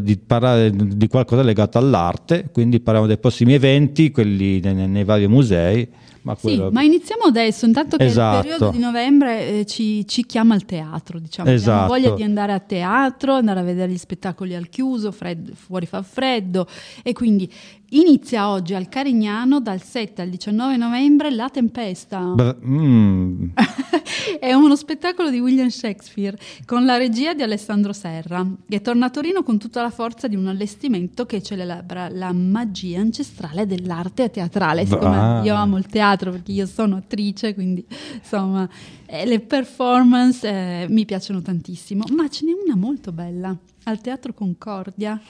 di 0.00 0.16
parlare 0.16 0.70
di 0.74 1.06
qualcosa 1.06 1.42
legato 1.42 1.76
all'arte, 1.76 2.48
quindi 2.50 2.80
parliamo 2.80 3.06
dei 3.06 3.18
prossimi 3.18 3.52
eventi, 3.52 4.10
quelli 4.10 4.58
nei, 4.60 4.88
nei 4.88 5.04
vari 5.04 5.28
musei 5.28 5.86
ma, 6.24 6.34
quello... 6.36 6.68
sì, 6.68 6.72
ma 6.72 6.82
iniziamo 6.82 7.24
adesso, 7.24 7.66
intanto 7.66 7.98
che 7.98 8.04
esatto. 8.04 8.36
il 8.36 8.42
periodo 8.42 8.70
di 8.70 8.78
novembre 8.78 9.60
eh, 9.60 9.66
ci, 9.66 10.06
ci, 10.08 10.24
chiama 10.24 10.54
al 10.54 10.64
teatro, 10.64 11.18
diciamo. 11.18 11.50
Esatto. 11.50 11.92
Abbiamo 11.92 12.08
voglia 12.08 12.16
di 12.16 12.22
andare 12.22 12.52
a 12.52 12.60
teatro, 12.60 13.34
andare 13.34 13.60
a 13.60 13.62
vedere 13.62 13.92
gli 13.92 13.98
spettacoli 13.98 14.54
al 14.54 14.70
chiuso, 14.70 15.12
freddo, 15.12 15.52
fuori 15.54 15.84
fa 15.84 16.02
freddo 16.02 16.66
e 17.02 17.12
quindi 17.12 17.50
Inizia 17.90 18.48
oggi 18.48 18.74
al 18.74 18.88
Carignano 18.88 19.60
dal 19.60 19.80
7 19.80 20.22
al 20.22 20.28
19 20.28 20.76
novembre 20.76 21.30
La 21.30 21.48
Tempesta. 21.48 22.20
Beh, 22.20 22.56
mm. 22.64 23.44
È 24.40 24.52
uno 24.52 24.74
spettacolo 24.74 25.30
di 25.30 25.38
William 25.38 25.68
Shakespeare 25.68 26.36
con 26.64 26.84
la 26.84 26.96
regia 26.96 27.34
di 27.34 27.42
Alessandro 27.42 27.92
Serra 27.92 28.44
che 28.68 28.80
torna 28.80 29.06
a 29.06 29.10
Torino 29.10 29.42
con 29.42 29.58
tutta 29.58 29.82
la 29.82 29.90
forza 29.90 30.28
di 30.28 30.34
un 30.34 30.48
allestimento 30.48 31.26
che 31.26 31.42
celebra 31.42 32.08
la 32.08 32.32
magia 32.32 33.00
ancestrale 33.00 33.66
dell'arte 33.66 34.30
teatrale. 34.30 34.86
Siccome 34.86 35.42
io 35.44 35.54
amo 35.54 35.76
il 35.76 35.86
teatro 35.86 36.30
perché 36.30 36.52
io 36.52 36.66
sono 36.66 36.96
attrice, 36.96 37.54
quindi 37.54 37.84
insomma 38.14 38.68
eh, 39.06 39.24
le 39.26 39.40
performance 39.40 40.48
eh, 40.48 40.86
mi 40.88 41.04
piacciono 41.04 41.42
tantissimo, 41.42 42.04
ma 42.14 42.28
ce 42.28 42.44
n'è 42.46 42.52
una 42.64 42.76
molto 42.76 43.12
bella 43.12 43.56
al 43.84 44.00
Teatro 44.00 44.32
Concordia 44.32 45.20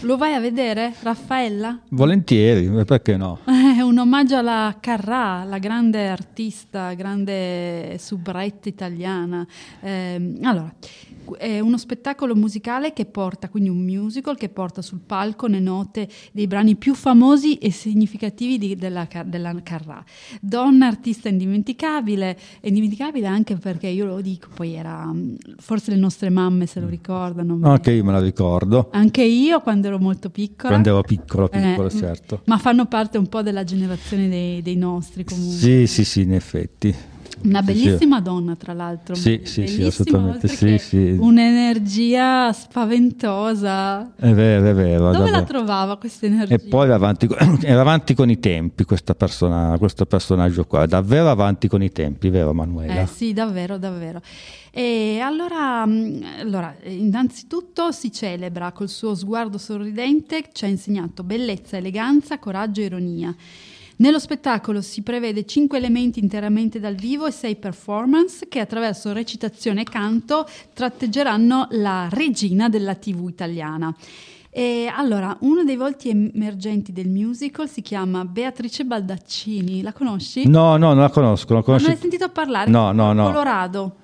lo 0.00 0.16
vai 0.16 0.34
a 0.34 0.40
vedere, 0.40 0.94
Raffaella? 1.02 1.80
Volentieri, 1.90 2.68
perché 2.84 3.16
no? 3.16 3.40
È 3.44 3.80
un 3.82 3.98
omaggio 3.98 4.36
alla 4.36 4.76
Carrà, 4.80 5.44
la 5.44 5.58
grande 5.58 6.08
artista, 6.08 6.94
grande 6.94 7.96
subretta 7.98 8.68
italiana. 8.68 9.46
Eh, 9.80 10.38
allora, 10.42 10.72
è 11.38 11.60
uno 11.60 11.78
spettacolo 11.78 12.34
musicale 12.34 12.92
che 12.92 13.06
porta, 13.06 13.48
quindi 13.48 13.68
un 13.68 13.84
musical 13.84 14.36
che 14.36 14.48
porta 14.48 14.82
sul 14.82 15.00
palco 15.04 15.46
le 15.46 15.60
note 15.60 16.08
dei 16.32 16.46
brani 16.46 16.76
più 16.76 16.94
famosi 16.94 17.56
e 17.56 17.70
significativi 17.70 18.58
di, 18.58 18.76
della, 18.76 19.08
della 19.24 19.54
Carrà. 19.62 20.02
Donna 20.40 20.86
artista 20.86 21.28
indimenticabile, 21.28 22.38
indimenticabile 22.62 23.26
anche 23.26 23.56
perché 23.56 23.88
io 23.88 24.06
lo 24.06 24.20
dico, 24.20 24.48
poi 24.54 24.74
era, 24.74 25.10
forse 25.58 25.90
le 25.90 25.96
nostre 25.96 26.30
mamme 26.30 26.66
se 26.66 26.80
lo 26.80 26.88
ricordano. 26.88 27.58
Anche 27.62 27.92
io 27.92 28.04
me 28.04 28.12
la 28.12 28.20
ricordo. 28.20 28.88
Anche 28.92 29.22
io 29.22 29.60
quando 29.60 29.88
ero 29.88 29.98
molto 29.98 30.30
piccola. 30.30 30.70
Quando 30.70 30.90
ero 30.90 31.02
piccolo, 31.02 31.48
piccolo, 31.48 31.88
eh, 31.88 31.90
certo. 31.90 32.42
Ma 32.46 32.58
fanno 32.58 32.86
parte 32.86 33.18
un 33.18 33.28
po' 33.28 33.42
della 33.42 33.64
generazione 33.64 34.28
dei, 34.28 34.62
dei 34.62 34.76
nostri 34.76 35.24
comunque. 35.24 35.56
Sì, 35.56 35.86
sì, 35.86 36.04
sì, 36.04 36.22
in 36.22 36.34
effetti. 36.34 36.94
Una 37.42 37.62
bellissima 37.62 38.16
sì. 38.16 38.22
donna, 38.22 38.54
tra 38.56 38.72
l'altro. 38.72 39.14
Sì, 39.14 39.40
sì, 39.44 39.66
sì, 39.66 39.82
assolutamente. 39.82 40.48
Sì, 40.48 40.78
sì. 40.78 41.16
Un'energia 41.18 42.52
spaventosa. 42.52 44.14
È 44.14 44.30
vero, 44.32 44.66
è 44.66 44.74
vero. 44.74 45.10
Dove 45.12 45.30
la 45.30 45.42
trovava 45.42 45.96
questa 45.96 46.26
energia? 46.26 46.54
E 46.54 46.58
poi 46.58 46.84
era 46.84 46.96
avanti, 46.96 47.28
era 47.62 47.80
avanti 47.80 48.14
con 48.14 48.30
i 48.30 48.38
tempi 48.38 48.84
persona, 49.14 49.76
questo 49.78 50.06
personaggio 50.06 50.64
qua, 50.64 50.86
davvero 50.86 51.30
avanti 51.30 51.68
con 51.68 51.82
i 51.82 51.90
tempi, 51.90 52.28
vero 52.30 52.52
Manuela? 52.52 53.02
Eh 53.02 53.06
sì, 53.06 53.32
davvero, 53.32 53.78
davvero. 53.78 54.20
E 54.72 55.18
allora, 55.20 55.84
mm, 55.84 56.22
allora, 56.38 56.74
innanzitutto 56.84 57.90
si 57.90 58.12
celebra 58.12 58.72
col 58.72 58.88
suo 58.88 59.14
sguardo 59.14 59.58
sorridente, 59.58 60.44
ci 60.52 60.64
ha 60.64 60.68
insegnato 60.68 61.22
bellezza, 61.22 61.76
eleganza, 61.76 62.38
coraggio 62.38 62.80
e 62.80 62.84
ironia. 62.84 63.34
Nello 64.00 64.18
spettacolo 64.18 64.80
si 64.80 65.02
prevede 65.02 65.44
cinque 65.44 65.76
elementi 65.76 66.20
interamente 66.20 66.80
dal 66.80 66.94
vivo 66.94 67.26
e 67.26 67.30
sei 67.30 67.56
performance 67.56 68.48
che 68.48 68.58
attraverso 68.58 69.12
recitazione 69.12 69.82
e 69.82 69.84
canto 69.84 70.46
tratteggeranno 70.72 71.68
la 71.72 72.08
regina 72.10 72.70
della 72.70 72.94
TV 72.94 73.28
italiana. 73.28 73.94
E 74.48 74.90
allora, 74.90 75.36
uno 75.40 75.64
dei 75.64 75.76
volti 75.76 76.08
emergenti 76.08 76.92
del 76.92 77.10
musical 77.10 77.68
si 77.68 77.82
chiama 77.82 78.24
Beatrice 78.24 78.86
Baldaccini. 78.86 79.82
La 79.82 79.92
conosci? 79.92 80.48
No, 80.48 80.78
no, 80.78 80.94
non 80.94 81.02
la 81.02 81.10
conosco. 81.10 81.52
Non, 81.52 81.62
non 81.66 81.84
hai 81.84 81.96
sentito 81.98 82.30
parlare? 82.30 82.70
No, 82.70 82.92
no, 82.92 83.12
no. 83.12 83.24
Colorado. 83.26 83.96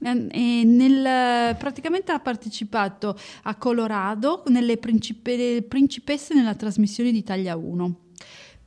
Nel, 0.00 1.56
praticamente 1.56 2.12
ha 2.12 2.18
partecipato 2.18 3.16
a 3.44 3.54
Colorado 3.54 4.42
nelle 4.48 4.76
principe, 4.76 5.64
principesse 5.66 6.34
nella 6.34 6.54
trasmissione 6.54 7.10
di 7.10 7.18
Italia 7.18 7.56
1. 7.56 8.01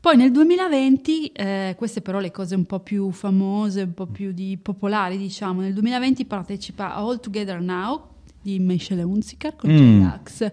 Poi 0.05 0.17
nel 0.17 0.29
2020, 0.29 1.31
eh, 1.31 1.73
queste 1.75 1.99
però 1.99 2.19
le 2.19 2.29
cose 2.29 2.53
un 2.53 2.65
po' 2.65 2.79
più 2.79 3.09
famose, 3.09 3.81
un 3.81 3.95
po' 3.95 4.05
più 4.05 4.33
di 4.33 4.55
popolari, 4.55 5.17
diciamo, 5.17 5.61
nel 5.61 5.73
2020 5.73 6.25
partecipa 6.25 6.93
a 6.93 6.97
All 6.97 7.19
Together 7.19 7.59
Now 7.59 8.09
di 8.39 8.59
Michelle 8.59 9.01
Hunziker 9.01 9.55
con 9.55 9.71
mm. 9.71 10.01
J-Ax. 10.01 10.51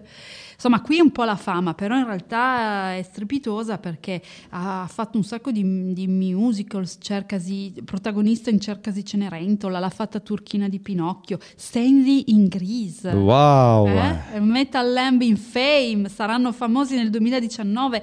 Insomma, 0.53 0.81
qui 0.81 0.97
è 0.97 1.01
un 1.01 1.11
po' 1.11 1.23
la 1.23 1.35
fama, 1.35 1.75
però 1.75 1.95
in 1.95 2.05
realtà 2.05 2.95
è 2.95 3.03
strepitosa 3.03 3.77
perché 3.77 4.23
ha 4.49 4.87
fatto 4.89 5.17
un 5.17 5.23
sacco 5.23 5.51
di, 5.51 5.93
di 5.93 6.07
musicals, 6.07 6.97
cercasi, 6.99 7.73
protagonista 7.85 8.49
in 8.49 8.59
Cercasi 8.59 9.05
Cenerentola, 9.05 9.77
l'ha 9.77 9.89
fatta 9.91 10.19
Turchina 10.19 10.67
di 10.67 10.79
Pinocchio, 10.79 11.37
Stanley 11.55 12.23
in 12.27 12.47
Grease. 12.47 13.07
Wow! 13.09 13.87
Eh? 13.87 14.39
Metal 14.39 14.91
Lamb 14.91 15.21
in 15.21 15.37
Fame, 15.37 16.09
saranno 16.09 16.51
famosi 16.51 16.95
nel 16.95 17.11
2019 17.11 18.01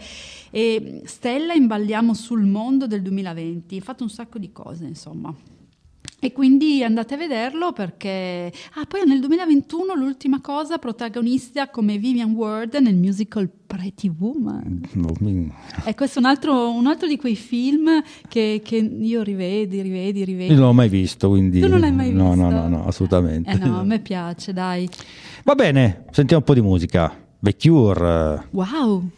e 0.51 1.03
Stella 1.05 1.53
in 1.55 1.67
Balliamo 1.67 2.15
sul 2.15 2.45
mondo 2.45 2.87
del 2.87 3.03
2020, 3.03 3.77
ha 3.77 3.81
fatto 3.81 4.03
un 4.03 4.11
sacco 4.11 4.39
di 4.39 4.53
cose, 4.53 4.85
insomma. 4.85 5.35
E 6.23 6.33
quindi 6.33 6.85
andate 6.85 7.15
a 7.15 7.17
vederlo 7.17 7.73
perché... 7.73 8.53
Ah, 8.75 8.85
poi 8.87 9.07
nel 9.07 9.21
2021 9.21 9.95
l'ultima 9.95 10.43
cosa, 10.43 10.77
protagonista 10.77 11.71
come 11.71 11.97
Vivian 11.97 12.33
Ward 12.33 12.75
nel 12.75 12.95
musical 12.95 13.49
Pretty 13.49 14.13
Woman. 14.19 14.83
E 15.87 15.95
questo 15.95 16.19
è 16.19 16.23
un 16.23 16.29
altro, 16.29 16.73
un 16.73 16.87
altro 16.87 17.09
di 17.09 17.17
quei 17.17 17.37
film 17.37 18.03
che, 18.29 18.61
che, 18.63 18.77
io 18.77 19.23
rivedi, 19.23 19.81
rivedi, 19.81 20.23
rivedi. 20.25 20.53
Io 20.53 20.59
non 20.59 20.69
l'ho 20.69 20.75
mai 20.75 20.91
visto, 20.91 21.31
quindi... 21.31 21.59
Tu 21.59 21.69
non 21.69 21.81
l'hai 21.81 21.93
mai 21.93 22.13
no, 22.13 22.33
visto? 22.33 22.43
No, 22.43 22.51
no, 22.51 22.69
no, 22.69 22.87
assolutamente. 22.87 23.51
Eh 23.51 23.57
no, 23.57 23.81
a 23.81 23.85
me 23.85 24.01
piace, 24.01 24.53
dai. 24.53 24.87
Va 25.43 25.55
bene, 25.55 26.05
sentiamo 26.11 26.43
un 26.43 26.47
po' 26.47 26.55
di 26.55 26.61
musica. 26.61 27.17
The 27.39 27.57
Cure. 27.57 28.49
Wow! 28.51 29.11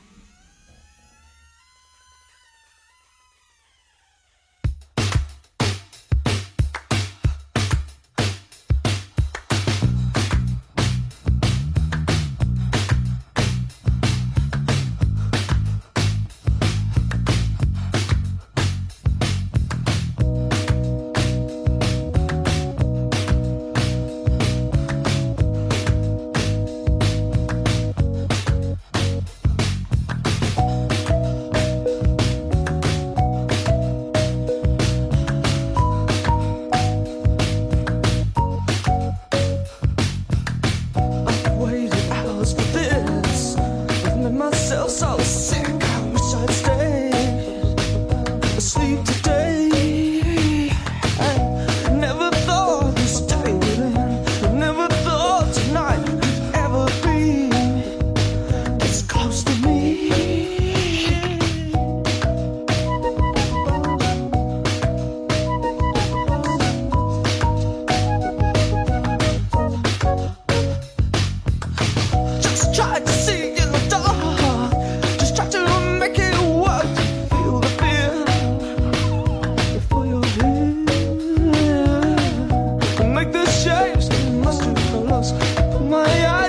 my 85.93 86.27
eyes. 86.27 86.42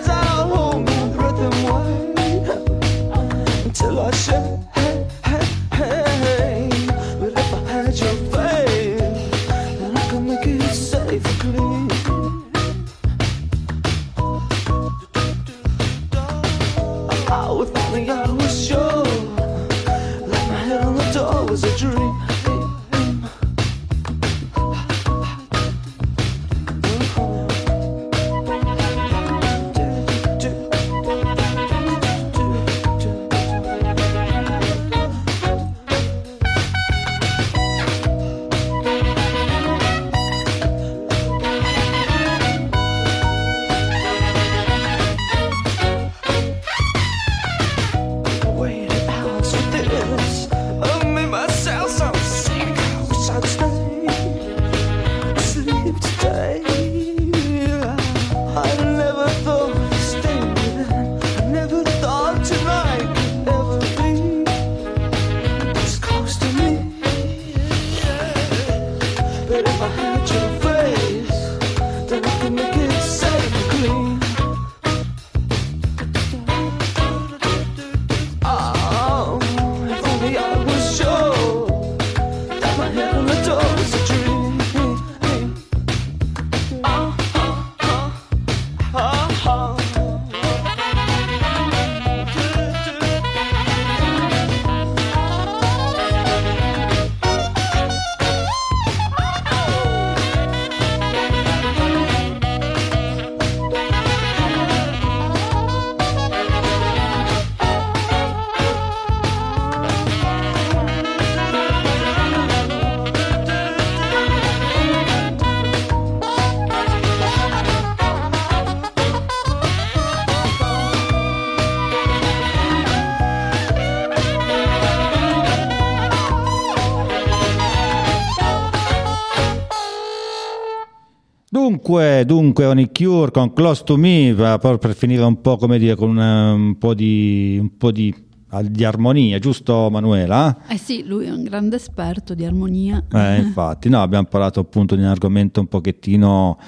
Dunque, 131.84 132.24
dunque, 132.26 132.66
on 132.66 132.90
Cure 132.94 133.30
con 133.30 133.52
Close 133.52 133.84
to 133.84 133.98
Me, 133.98 134.34
per, 134.34 134.78
per 134.78 134.96
finire 134.96 135.22
un 135.24 135.42
po', 135.42 135.58
come 135.58 135.78
dire, 135.78 135.96
con 135.96 136.10
una, 136.10 136.54
un 136.54 136.78
po' 136.78 136.94
di... 136.94 137.58
Un 137.60 137.76
po 137.78 137.92
di 137.92 138.32
di 138.70 138.86
armonia, 138.86 139.40
giusto 139.40 139.90
Manuela? 139.90 140.66
Eh 140.68 140.78
sì, 140.78 141.04
lui 141.08 141.26
è 141.26 141.32
un 141.32 141.42
grande 141.42 141.78
esperto 141.78 142.36
di 142.36 142.46
armonia. 142.46 143.04
Eh, 143.12 143.38
infatti, 143.42 143.90
no, 143.90 144.00
abbiamo 144.00 144.28
parlato 144.28 144.60
appunto 144.60 144.96
di 144.96 145.02
un 145.02 145.08
argomento 145.08 145.60
un 145.60 145.66
pochettino 145.66 146.60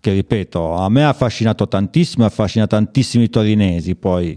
che, 0.00 0.14
ripeto, 0.14 0.76
a 0.76 0.88
me 0.88 1.04
ha 1.04 1.10
affascinato 1.10 1.68
tantissimo, 1.68 2.24
affascina 2.24 2.66
tantissimi 2.66 3.28
torinesi, 3.28 3.96
poi 3.96 4.34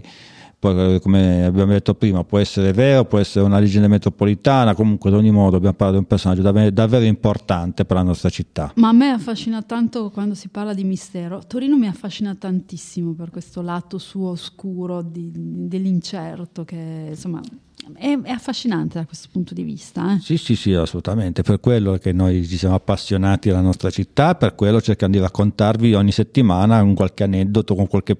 come 1.00 1.44
abbiamo 1.44 1.72
detto 1.72 1.94
prima 1.94 2.24
può 2.24 2.38
essere 2.38 2.72
vero, 2.72 3.04
può 3.04 3.18
essere 3.18 3.44
una 3.44 3.58
leggenda 3.58 3.88
metropolitana, 3.88 4.74
comunque 4.74 5.10
ad 5.10 5.16
ogni 5.16 5.30
modo 5.30 5.56
abbiamo 5.56 5.74
parlato 5.74 5.98
di 5.98 6.04
un 6.04 6.08
personaggio 6.08 6.42
davvero, 6.42 6.70
davvero, 6.70 7.04
importante 7.04 7.84
per 7.84 7.96
la 7.96 8.02
nostra 8.02 8.30
città. 8.30 8.72
Ma 8.76 8.88
a 8.88 8.92
me 8.92 9.10
affascina 9.10 9.62
tanto 9.62 10.10
quando 10.10 10.34
si 10.34 10.48
parla 10.48 10.72
di 10.72 10.84
mistero, 10.84 11.42
Torino 11.46 11.76
mi 11.76 11.86
affascina 11.86 12.34
tantissimo 12.34 13.12
per 13.12 13.30
questo 13.30 13.60
lato 13.60 13.98
suo 13.98 14.30
oscuro 14.30 15.02
di, 15.02 15.30
dell'incerto 15.32 16.64
che 16.64 17.06
insomma 17.10 17.40
è, 17.92 18.18
affascinante 18.26 18.98
da 18.98 19.04
questo 19.04 19.28
punto 19.30 19.52
di 19.52 19.62
vista. 19.62 20.14
Eh? 20.14 20.20
Sì, 20.20 20.36
sì, 20.36 20.56
sì, 20.56 20.72
assolutamente. 20.72 21.42
Per 21.42 21.60
quello 21.60 21.98
che 21.98 22.12
noi 22.12 22.46
ci 22.46 22.56
siamo 22.56 22.74
appassionati 22.74 23.50
alla 23.50 23.60
nostra 23.60 23.90
città, 23.90 24.34
per 24.34 24.54
quello 24.54 24.80
cerchiamo 24.80 25.12
di 25.12 25.20
raccontarvi 25.20 25.94
ogni 25.94 26.12
settimana 26.12 26.82
un 26.82 26.94
qualche 26.94 27.24
aneddoto, 27.24 27.74
con 27.74 27.86
qualche 27.86 28.16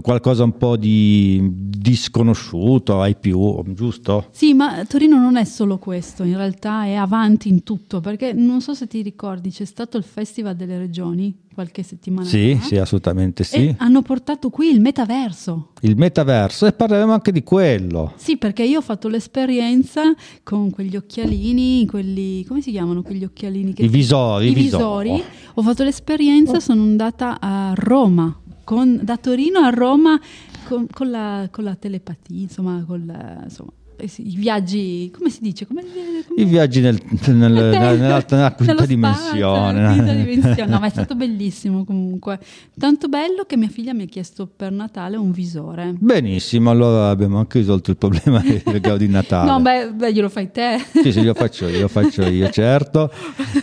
qualcosa 0.00 0.44
un 0.44 0.56
po' 0.56 0.76
di, 0.76 1.40
di 1.52 1.96
sconosciuto 1.96 3.00
ai 3.00 3.16
più, 3.16 3.62
giusto? 3.74 4.28
Sì, 4.30 4.54
ma 4.54 4.84
Torino 4.84 5.18
non 5.18 5.36
è 5.36 5.44
solo 5.44 5.78
questo, 5.78 6.22
in 6.22 6.36
realtà 6.36 6.84
è 6.84 6.94
avanti 6.94 7.48
in 7.48 7.62
tutto, 7.62 8.00
perché 8.00 8.32
non 8.32 8.60
so 8.60 8.74
se 8.74 8.86
ti 8.86 9.02
ricordi, 9.02 9.50
c'è 9.50 9.64
stato 9.64 9.96
il 9.96 10.04
Festival 10.04 10.56
delle 10.56 10.78
Regioni 10.78 11.46
qualche 11.58 11.82
settimana 11.82 12.24
sì, 12.24 12.54
fa. 12.54 12.66
Sì, 12.66 12.76
assolutamente 12.76 13.42
sì. 13.42 13.74
hanno 13.78 14.00
portato 14.02 14.48
qui 14.48 14.70
il 14.70 14.80
metaverso. 14.80 15.70
Il 15.80 15.96
metaverso 15.96 16.66
e 16.66 16.72
parleremo 16.72 17.12
anche 17.12 17.32
di 17.32 17.42
quello. 17.42 18.12
Sì, 18.14 18.36
perché 18.36 18.62
io 18.62 18.78
ho 18.78 18.82
fatto 18.82 19.08
l'esperienza 19.08 20.02
con 20.44 20.70
quegli 20.70 20.94
occhialini, 20.94 21.84
quelli, 21.86 22.44
come 22.44 22.60
si 22.60 22.70
chiamano 22.70 23.02
quegli 23.02 23.24
occhialini? 23.24 23.72
Che 23.72 23.82
I 23.82 23.88
visori. 23.88 24.50
I 24.50 24.54
visori. 24.54 25.10
visori. 25.10 25.24
Ho 25.54 25.62
fatto 25.62 25.82
l'esperienza, 25.82 26.60
sono 26.60 26.82
andata 26.82 27.40
a 27.40 27.72
Roma 27.74 28.40
con, 28.68 29.00
da 29.02 29.16
Torino 29.16 29.60
a 29.60 29.70
Roma 29.70 30.20
con, 30.68 30.88
con, 30.88 31.10
la, 31.10 31.48
con 31.50 31.64
la, 31.64 31.74
telepatia, 31.74 32.42
insomma, 32.42 32.84
la, 32.86 33.40
insomma, 33.44 33.72
i 34.00 34.36
viaggi, 34.36 35.10
come 35.16 35.28
si 35.30 35.40
dice? 35.40 35.66
Come, 35.66 35.82
come... 35.82 36.40
I 36.40 36.44
viaggi 36.44 36.80
nel, 36.80 37.00
nel, 37.26 37.36
nella, 37.36 37.92
nella, 37.92 38.24
nella 38.28 38.52
quinta 38.52 38.86
dimensione. 38.86 39.92
Quinta 39.92 40.12
dimensione. 40.14 40.70
No, 40.70 40.78
ma 40.78 40.86
è 40.86 40.90
stato 40.90 41.16
bellissimo 41.16 41.84
comunque. 41.84 42.38
Tanto 42.78 43.08
bello 43.08 43.44
che 43.44 43.56
mia 43.56 43.68
figlia 43.68 43.92
mi 43.92 44.04
ha 44.04 44.06
chiesto 44.06 44.46
per 44.46 44.70
Natale 44.70 45.16
un 45.16 45.32
visore. 45.32 45.94
Benissimo, 45.98 46.70
allora 46.70 47.08
abbiamo 47.08 47.38
anche 47.38 47.58
risolto 47.58 47.90
il 47.90 47.96
problema 47.96 48.40
del 48.40 48.62
regalo 48.66 48.98
di 48.98 49.08
Natale. 49.08 49.50
No, 49.50 49.60
beh, 49.60 49.92
beh, 49.92 50.12
glielo 50.12 50.28
fai 50.28 50.50
te. 50.52 50.78
Sì, 51.02 51.10
sì, 51.10 51.24
lo 51.24 51.34
faccio 51.34 51.66
io, 51.66 51.80
lo 51.80 51.88
faccio 51.88 52.22
io, 52.22 52.50
certo. 52.50 53.10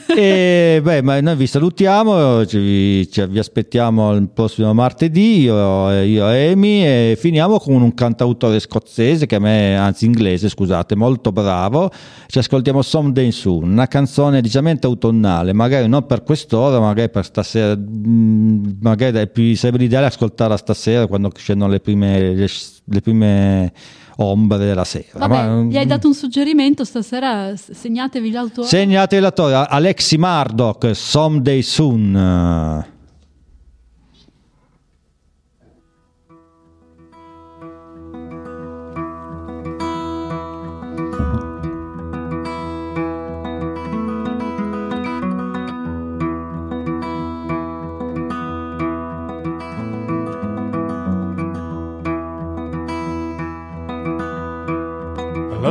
E 0.08 0.80
beh, 0.84 1.02
ma 1.02 1.20
noi 1.22 1.36
vi 1.36 1.48
salutiamo, 1.48 2.46
ci, 2.46 3.10
ci, 3.10 3.26
vi 3.26 3.40
aspettiamo 3.40 4.14
il 4.14 4.28
prossimo 4.30 4.74
martedì, 4.74 5.42
io, 5.42 5.92
io 6.02 6.30
e 6.30 6.52
Amy, 6.52 6.84
e 6.84 7.18
finiamo 7.18 7.58
con 7.60 7.82
un 7.82 7.94
cantautore 7.94 8.60
scozzese 8.60 9.26
che 9.26 9.36
a 9.36 9.40
me, 9.40 9.78
anzi 9.78 10.06
inglese, 10.06 10.24
inglese, 10.26 10.50
scusate, 10.50 10.96
molto 10.96 11.32
bravo. 11.32 11.92
Ci 12.28 12.40
ascoltiamo 12.40 12.82
Someday 12.82 13.32
Soon, 13.32 13.72
una 13.72 13.88
canzone 13.88 14.42
decisamente 14.42 14.88
autunnale, 14.88 15.54
magari 15.54 15.88
non 15.88 16.06
per 16.06 16.24
quest'ora, 16.24 16.80
magari 16.80 17.10
per 17.10 17.26
stasera, 17.26 17.76
mm, 17.78 18.64
magari 18.82 19.28
più, 19.30 19.56
sarebbe 19.56 19.78
l'ideale 19.78 20.08
ascoltarla 20.08 20.58
stasera 20.58 21.08
quando 21.08 21.32
scendono 21.36 21.72
le 21.72 21.80
prime, 21.80 22.34
le, 22.34 22.48
le 22.86 23.02
prime 23.02 23.74
ombre 24.18 24.58
della 24.58 24.86
sera. 24.86 25.06
Vabbè, 25.14 25.48
Ma, 25.48 25.62
gli 25.64 25.78
hai 25.78 25.86
dato 25.86 26.08
un 26.08 26.14
suggerimento 26.14 26.84
stasera, 26.84 27.54
segnatevi 27.56 28.32
l'autore. 28.32 28.68
Segnatevi 28.68 29.22
l'autore, 29.22 29.66
Alexi 29.70 30.18
Murdoch, 30.18 30.92
Someday 30.94 31.62
Soon. 31.62 32.94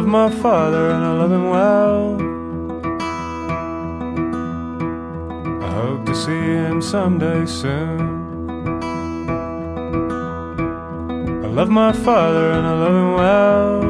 Love 0.05 0.33
my 0.35 0.43
father 0.43 0.91
and 0.91 1.03
I 1.03 1.13
love 1.15 1.33
him 1.33 1.49
well. 1.49 2.21
I 5.63 5.73
hope 5.73 6.05
to 6.05 6.15
see 6.15 6.31
him 6.31 6.83
someday 6.83 7.47
soon. 7.47 8.01
I 11.43 11.49
love 11.49 11.71
my 11.71 11.93
father 11.93 12.53
and 12.53 12.67
I 12.67 12.75
love 12.85 12.97
him 13.03 13.15
well. 13.23 13.83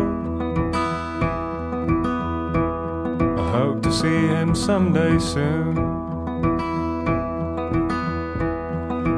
I 3.40 3.50
hope 3.50 3.82
to 3.82 3.92
see 3.92 4.28
him 4.28 4.54
someday 4.54 5.18
soon. 5.18 5.74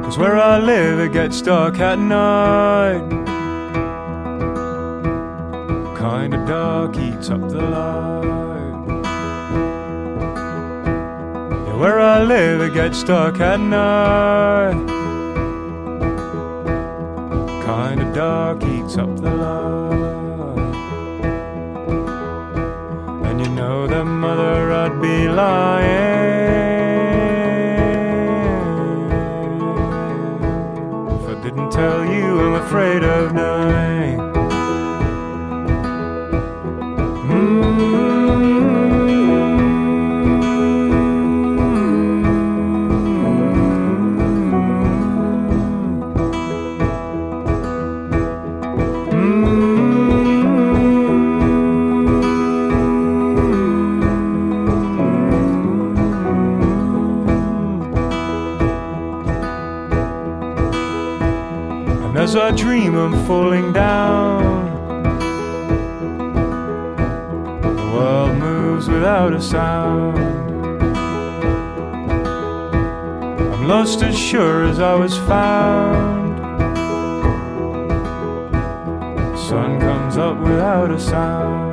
Cause 0.03 0.16
where 0.16 0.38
I 0.38 0.59
live 0.59 0.99
it 1.01 1.12
gets 1.12 1.42
dark 1.42 1.78
at 1.78 1.99
night 1.99 3.26
kind 6.11 6.34
of 6.34 6.46
dark 6.46 6.96
eats 6.98 7.30
up 7.30 7.40
the 7.48 7.61
light. 7.61 8.22
Yeah, 11.66 11.76
where 11.82 11.98
I 11.98 12.22
live, 12.22 12.61
it 12.61 12.74
gets 12.74 13.02
dark 13.02 13.40
at 13.40 13.59
night. 13.59 14.86
Kind 17.64 18.00
of 18.04 18.14
dark 18.14 18.62
eats 18.62 18.96
up 18.96 19.16
the 19.16 19.32
light. 19.44 20.74
And 23.26 23.40
you 23.40 23.48
know 23.48 23.88
that 23.88 24.04
mother, 24.04 24.72
I'd 24.82 25.02
be 25.02 25.28
lying. 25.28 26.07
If 31.18 31.24
I 31.32 31.34
didn't 31.42 31.70
tell 31.72 32.04
you, 32.04 32.26
I'm 32.44 32.54
afraid 32.64 33.02
of 33.02 33.34
night. 33.34 33.65
I 62.39 62.51
dream 62.51 62.95
I'm 62.95 63.26
falling 63.26 63.72
down. 63.72 64.66
The 67.62 67.91
world 67.95 68.37
moves 68.39 68.89
without 68.89 69.32
a 69.32 69.41
sound. 69.41 70.18
I'm 73.39 73.66
lost 73.66 74.03
as 74.03 74.18
sure 74.18 74.64
as 74.64 74.80
I 74.80 74.95
was 74.95 75.16
found. 75.16 76.39
The 79.32 79.37
sun 79.37 79.80
comes 79.80 80.18
up 80.18 80.39
without 80.39 80.91
a 80.91 81.01
sound. 81.01 81.65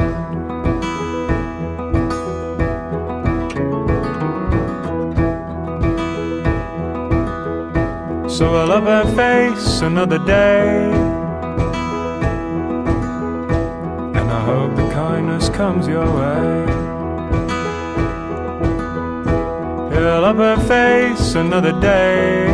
So 8.44 8.56
I'll 8.56 8.74
up 8.74 8.84
face 9.16 9.80
another 9.80 10.20
day. 10.20 10.92
And 14.20 14.32
I 14.38 14.42
hope 14.44 14.76
the 14.76 14.90
kindness 14.92 15.48
comes 15.48 15.88
your 15.88 16.06
way. 16.06 16.66
I'll 19.96 20.26
up 20.26 20.40
and 20.40 20.62
face 20.68 21.36
another 21.36 21.72
day. 21.80 22.48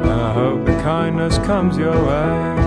And 0.00 0.10
I 0.10 0.32
hope 0.32 0.64
the 0.64 0.76
kindness 0.82 1.36
comes 1.50 1.76
your 1.76 1.98
way. 2.06 2.61